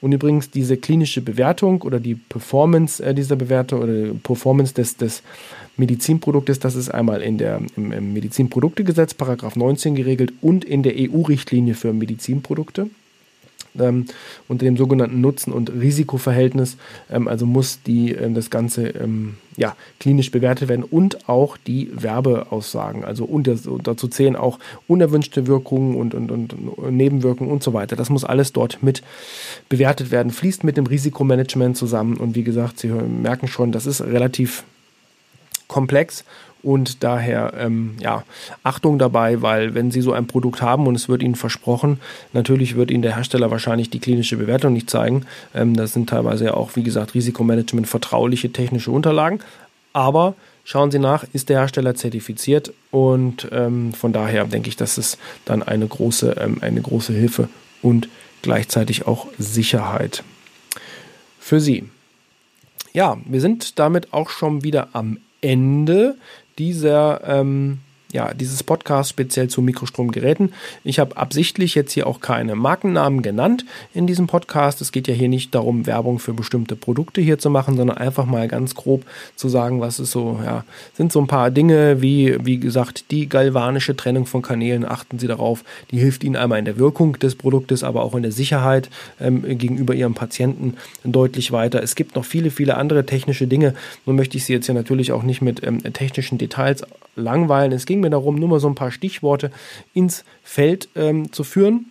Und 0.01 0.13
übrigens 0.13 0.51
diese 0.51 0.77
klinische 0.77 1.21
Bewertung 1.21 1.83
oder 1.83 2.01
die 2.01 2.15
Performance 2.15 3.03
äh, 3.03 3.15
dieser 3.15 3.37
Bewertung 3.37 3.83
oder 3.83 4.15
Performance 4.23 4.75
des, 4.75 4.97
des 4.97 5.23
Medizinproduktes, 5.77 6.59
das 6.61 6.75
ist 6.75 6.89
einmal 6.91 7.23
in 7.23 7.39
der, 7.39 7.61
im, 7.77 7.93
im 7.93 8.13
Medizinproduktegesetz, 8.13 9.15
Paragraph 9.15 9.57
19 9.57 9.95
geregelt 9.95 10.33
und 10.41 10.65
in 10.65 10.83
der 10.83 10.95
EU-Richtlinie 10.97 11.75
für 11.75 11.93
Medizinprodukte 11.93 12.91
ähm, 13.79 14.07
unter 14.49 14.65
dem 14.65 14.77
sogenannten 14.77 15.21
Nutzen- 15.21 15.53
und 15.53 15.71
Risikoverhältnis. 15.71 16.77
Ähm, 17.11 17.29
also 17.29 17.47
muss 17.47 17.83
die, 17.83 18.13
ähm, 18.13 18.35
das 18.35 18.51
Ganze 18.51 18.89
ähm, 18.89 19.37
ja, 19.57 19.77
klinisch 19.99 20.31
bewertet 20.31 20.69
werden 20.69 20.85
und 20.85 21.29
auch 21.29 21.57
die 21.57 21.91
Werbeaussagen. 21.93 23.05
Also 23.05 23.25
unter, 23.25 23.57
dazu 23.83 24.09
zählen 24.09 24.37
auch 24.37 24.59
unerwünschte 24.89 25.47
Wirkungen 25.47 25.97
und, 25.97 26.15
und, 26.15 26.31
und 26.31 26.91
Nebenwirkungen 26.91 27.51
und 27.51 27.63
so 27.63 27.73
weiter. 27.73 27.97
Das 27.97 28.11
muss 28.11 28.25
alles 28.25 28.53
dort 28.53 28.83
mit 28.83 29.03
bewertet 29.69 30.11
werden, 30.11 30.33
fließt 30.33 30.65
mit 30.65 30.77
dem 30.77 30.87
Risikomanagement 30.87 31.77
zusammen. 31.77 32.17
Und 32.17 32.35
wie 32.35 32.45
gesagt, 32.45 32.79
Sie 32.79 32.89
merken 32.89 33.49
schon, 33.49 33.73
das 33.73 33.87
ist 33.87 34.01
relativ 34.01 34.65
komplex 35.69 36.25
und 36.63 37.03
daher, 37.03 37.55
ähm, 37.57 37.97
ja, 38.01 38.25
Achtung 38.63 38.99
dabei, 38.99 39.43
weil 39.43 39.75
wenn 39.75 39.91
Sie 39.91 40.01
so 40.01 40.13
ein 40.13 40.27
Produkt 40.27 40.63
haben 40.63 40.87
und 40.87 40.95
es 40.95 41.09
wird 41.09 41.23
Ihnen 41.23 41.35
versprochen, 41.35 42.01
natürlich 42.33 42.77
wird 42.77 42.91
Ihnen 42.91 43.03
der 43.03 43.17
Hersteller 43.17 43.51
wahrscheinlich 43.51 43.91
die 43.91 44.01
klinische 44.01 44.37
Bewertung 44.37 44.73
nicht 44.73 44.91
zeigen. 44.91 45.27
Ähm, 45.55 45.75
das 45.75 45.93
sind 45.93 46.11
teilweise 46.11 46.47
ja 46.47 46.55
auch, 46.55 46.77
wie 46.77 46.83
gesagt, 46.83 47.15
Risikomanagement, 47.15 47.89
vertrauliche 47.89 48.53
technische 48.53 48.91
Unterlagen. 48.91 49.41
Aber 49.93 50.35
schauen 50.65 50.91
Sie 50.91 50.99
nach, 50.99 51.25
ist 51.33 51.49
der 51.49 51.61
Hersteller 51.61 51.95
zertifiziert 51.95 52.73
und 52.91 53.49
ähm, 53.53 53.93
von 53.93 54.13
daher 54.13 54.45
denke 54.45 54.69
ich, 54.69 54.77
dass 54.77 54.99
es 54.99 55.19
dann 55.45 55.63
eine 55.63 55.87
große, 55.87 56.37
ähm, 56.39 56.59
eine 56.61 56.81
große 56.81 57.13
Hilfe 57.13 57.49
und 57.83 58.09
gleichzeitig 58.43 59.07
auch 59.07 59.27
Sicherheit 59.39 60.23
für 61.39 61.61
Sie. 61.61 61.89
Ja, 62.93 63.19
wir 63.25 63.41
sind 63.41 63.79
damit 63.79 64.13
auch 64.13 64.31
schon 64.31 64.63
wieder 64.63 64.89
am 64.93 65.19
Ende 65.41 66.17
dieser 66.59 67.23
ähm, 67.25 67.81
ja, 68.13 68.35
dieses 68.35 68.63
Podcast 68.63 69.11
speziell 69.11 69.49
zu 69.49 69.63
Mikrostromgeräten. 69.63 70.53
Ich 70.85 70.99
habe 70.99 71.17
absichtlich 71.17 71.75
jetzt 71.75 71.93
hier 71.93 72.07
auch 72.07 72.21
keine 72.21 72.55
Markennamen 72.55 73.23
genannt 73.23 73.65
in 73.95 74.07
diesem 74.07 74.27
Podcast. 74.27 74.81
Es 74.81 74.93
geht 74.93 75.09
ja 75.09 75.15
hier 75.15 75.29
nicht 75.29 75.55
darum, 75.55 75.87
Werbung 75.87 76.19
für 76.19 76.33
bestimmte 76.33 76.77
Produkte 76.77 77.21
hier 77.21 77.39
zu 77.39 77.51
machen, 77.51 77.77
sondern 77.77 77.99
einfach 77.99 78.27
mal 78.27 78.49
ganz 78.49 78.75
grob 78.75 79.05
zu 79.37 79.49
sagen, 79.49 79.81
was 79.81 80.01
ist 80.01 80.11
so, 80.11 80.41
ja, 80.45 80.65
sind 80.95 81.13
so 81.13 81.21
ein 81.21 81.27
paar 81.27 81.51
Dinge, 81.51 82.03
wie, 82.03 82.37
wie 82.45 82.59
gesagt, 82.59 83.11
die 83.11 83.29
galvanische 83.29 83.97
Trennung 83.97 84.27
von 84.27 84.43
Kanälen, 84.43 84.85
achten 84.85 85.19
Sie 85.19 85.27
darauf, 85.27 85.65
die 85.91 85.99
hilft 85.99 86.25
Ihnen 86.25 86.37
einmal 86.37 86.59
in 86.59 86.65
der 86.65 86.79
Wirkung 86.79 87.19
des 87.19 87.35
Produktes, 87.35 87.85
aber 87.85 88.03
auch 88.03 88.15
in 88.15 88.23
der 88.23 88.33
Sicherheit 88.33 88.91
ähm, 89.21 89.43
gegenüber 89.59 89.95
Ihrem 89.95 90.15
Patienten 90.15 90.75
deutlich 91.05 91.53
weiter. 91.53 91.83
Es 91.83 91.95
gibt 91.95 92.17
noch 92.17 92.25
viele, 92.25 92.51
viele 92.51 92.77
andere 92.77 93.07
technische 93.07 93.47
Dinge. 93.47 93.75
Nun 94.07 94.17
möchte 94.17 94.37
ich 94.37 94.45
Sie 94.45 94.53
jetzt 94.53 94.67
ja 94.67 94.75
natürlich 94.75 95.13
auch 95.13 95.23
nicht 95.23 95.43
mit 95.43 95.65
ähm, 95.65 95.83
technischen 95.93 96.39
Details 96.39 96.83
langweilen. 97.17 97.73
Es 97.73 97.87
ging 97.87 98.00
ging 98.01 98.03
mir 98.03 98.11
darum, 98.11 98.37
nur 98.37 98.49
mal 98.49 98.61
so 98.61 98.69
ein 98.69 98.75
paar 98.75 98.91
Stichworte 98.91 99.51
ins 99.93 100.25
Feld 100.43 100.89
ähm, 100.97 101.33
zu 101.33 101.45
führen 101.45 101.87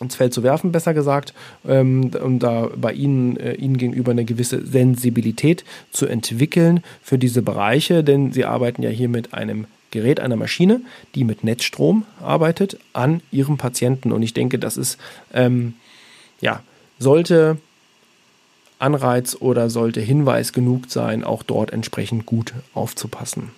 ins 0.00 0.14
Feld 0.14 0.32
zu 0.32 0.44
werfen, 0.44 0.70
besser 0.70 0.94
gesagt, 0.94 1.34
ähm, 1.66 2.12
um 2.22 2.38
da 2.38 2.70
bei 2.76 2.92
Ihnen, 2.92 3.36
äh, 3.36 3.54
Ihnen 3.54 3.76
gegenüber 3.78 4.12
eine 4.12 4.24
gewisse 4.24 4.64
Sensibilität 4.64 5.64
zu 5.90 6.06
entwickeln 6.06 6.84
für 7.02 7.18
diese 7.18 7.42
Bereiche, 7.42 8.04
denn 8.04 8.30
Sie 8.30 8.44
arbeiten 8.44 8.84
ja 8.84 8.90
hier 8.90 9.08
mit 9.08 9.34
einem 9.34 9.66
Gerät, 9.90 10.20
einer 10.20 10.36
Maschine, 10.36 10.82
die 11.16 11.24
mit 11.24 11.42
Netzstrom 11.42 12.04
arbeitet, 12.22 12.78
an 12.92 13.22
Ihrem 13.32 13.56
Patienten. 13.56 14.12
Und 14.12 14.22
ich 14.22 14.34
denke, 14.34 14.60
das 14.60 14.76
ist, 14.76 14.98
ähm, 15.34 15.74
ja, 16.40 16.62
sollte 17.00 17.58
Anreiz 18.78 19.36
oder 19.38 19.70
sollte 19.70 20.00
Hinweis 20.00 20.52
genug 20.52 20.84
sein, 20.88 21.24
auch 21.24 21.42
dort 21.42 21.72
entsprechend 21.72 22.26
gut 22.26 22.54
aufzupassen. 22.74 23.50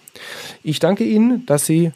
Ich 0.62 0.78
danke 0.78 1.04
Ihnen, 1.04 1.44
dass 1.46 1.66
Sie 1.66 1.92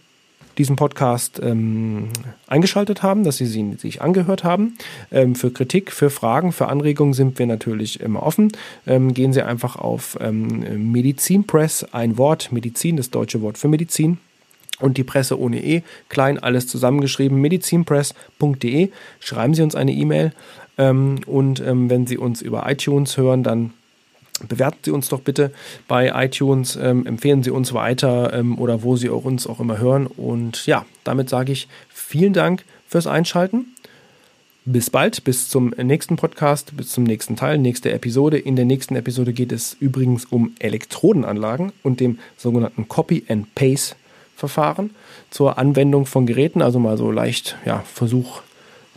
diesen 0.58 0.76
Podcast 0.76 1.40
ähm, 1.42 2.10
eingeschaltet 2.46 3.02
haben, 3.02 3.24
dass 3.24 3.38
Sie 3.38 3.58
ihn 3.58 3.78
sich 3.78 4.02
angehört 4.02 4.44
haben. 4.44 4.76
Ähm, 5.10 5.34
für 5.34 5.50
Kritik, 5.50 5.90
für 5.90 6.10
Fragen, 6.10 6.52
für 6.52 6.68
Anregungen 6.68 7.14
sind 7.14 7.38
wir 7.38 7.46
natürlich 7.46 8.00
immer 8.00 8.22
offen. 8.22 8.52
Ähm, 8.86 9.14
gehen 9.14 9.32
Sie 9.32 9.42
einfach 9.42 9.76
auf 9.76 10.16
ähm, 10.20 10.92
Medizinpress, 10.92 11.84
ein 11.92 12.18
Wort, 12.18 12.52
Medizin, 12.52 12.96
das 12.96 13.10
deutsche 13.10 13.42
Wort 13.42 13.58
für 13.58 13.68
Medizin. 13.68 14.18
Und 14.80 14.98
die 14.98 15.04
Presse 15.04 15.38
ohne 15.38 15.64
E, 15.64 15.82
klein, 16.08 16.38
alles 16.38 16.66
zusammengeschrieben, 16.66 17.40
medizinpress.de. 17.40 18.90
Schreiben 19.20 19.54
Sie 19.54 19.62
uns 19.62 19.76
eine 19.76 19.92
E-Mail. 19.92 20.32
Ähm, 20.78 21.20
und 21.26 21.60
ähm, 21.60 21.90
wenn 21.90 22.06
Sie 22.06 22.18
uns 22.18 22.42
über 22.42 22.68
iTunes 22.70 23.16
hören, 23.16 23.42
dann 23.42 23.72
bewerten 24.48 24.78
Sie 24.82 24.90
uns 24.90 25.08
doch 25.08 25.20
bitte 25.20 25.52
bei 25.86 26.12
iTunes, 26.14 26.76
ähm, 26.76 27.06
empfehlen 27.06 27.42
Sie 27.42 27.50
uns 27.50 27.72
weiter 27.72 28.32
ähm, 28.32 28.58
oder 28.58 28.82
wo 28.82 28.96
Sie 28.96 29.10
auch 29.10 29.24
uns 29.24 29.46
auch 29.46 29.60
immer 29.60 29.78
hören. 29.78 30.06
Und 30.06 30.66
ja, 30.66 30.84
damit 31.04 31.28
sage 31.28 31.52
ich 31.52 31.68
vielen 31.88 32.32
Dank 32.32 32.64
fürs 32.88 33.06
Einschalten. 33.06 33.66
Bis 34.66 34.88
bald, 34.88 35.24
bis 35.24 35.50
zum 35.50 35.74
nächsten 35.76 36.16
Podcast, 36.16 36.74
bis 36.74 36.88
zum 36.88 37.04
nächsten 37.04 37.36
Teil, 37.36 37.58
nächste 37.58 37.92
Episode. 37.92 38.38
In 38.38 38.56
der 38.56 38.64
nächsten 38.64 38.96
Episode 38.96 39.34
geht 39.34 39.52
es 39.52 39.76
übrigens 39.78 40.24
um 40.24 40.54
Elektrodenanlagen 40.58 41.72
und 41.82 42.00
dem 42.00 42.18
sogenannten 42.38 42.88
Copy 42.88 43.24
and 43.28 43.54
Paste 43.54 43.94
Verfahren 44.36 44.90
zur 45.30 45.58
Anwendung 45.58 46.06
von 46.06 46.26
Geräten, 46.26 46.62
also 46.62 46.78
mal 46.78 46.96
so 46.96 47.10
leicht 47.10 47.56
ja, 47.66 47.80
Versuch 47.80 48.40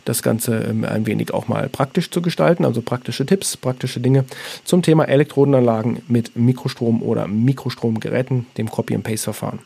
das 0.08 0.22
Ganze 0.22 0.58
ähm, 0.68 0.84
ein 0.84 1.06
wenig 1.06 1.32
auch 1.34 1.48
mal 1.48 1.68
praktisch 1.68 2.10
zu 2.10 2.22
gestalten, 2.22 2.64
also 2.64 2.82
praktische 2.82 3.26
Tipps, 3.26 3.56
praktische 3.56 4.00
Dinge 4.00 4.24
zum 4.64 4.82
Thema 4.82 5.04
Elektrodenanlagen 5.04 6.02
mit 6.08 6.36
Mikrostrom 6.36 7.02
oder 7.02 7.28
Mikrostromgeräten, 7.28 8.46
dem 8.56 8.70
Copy-and-Paste-Verfahren. 8.70 9.60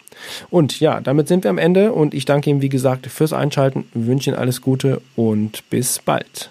Und 0.50 0.80
ja, 0.80 1.00
damit 1.00 1.28
sind 1.28 1.44
wir 1.44 1.50
am 1.50 1.58
Ende 1.58 1.92
und 1.92 2.14
ich 2.14 2.24
danke 2.24 2.50
Ihnen, 2.50 2.62
wie 2.62 2.68
gesagt, 2.68 3.06
fürs 3.06 3.32
Einschalten, 3.32 3.84
wünsche 3.94 4.30
Ihnen 4.30 4.38
alles 4.38 4.60
Gute 4.60 5.00
und 5.16 5.68
bis 5.70 5.98
bald. 5.98 6.50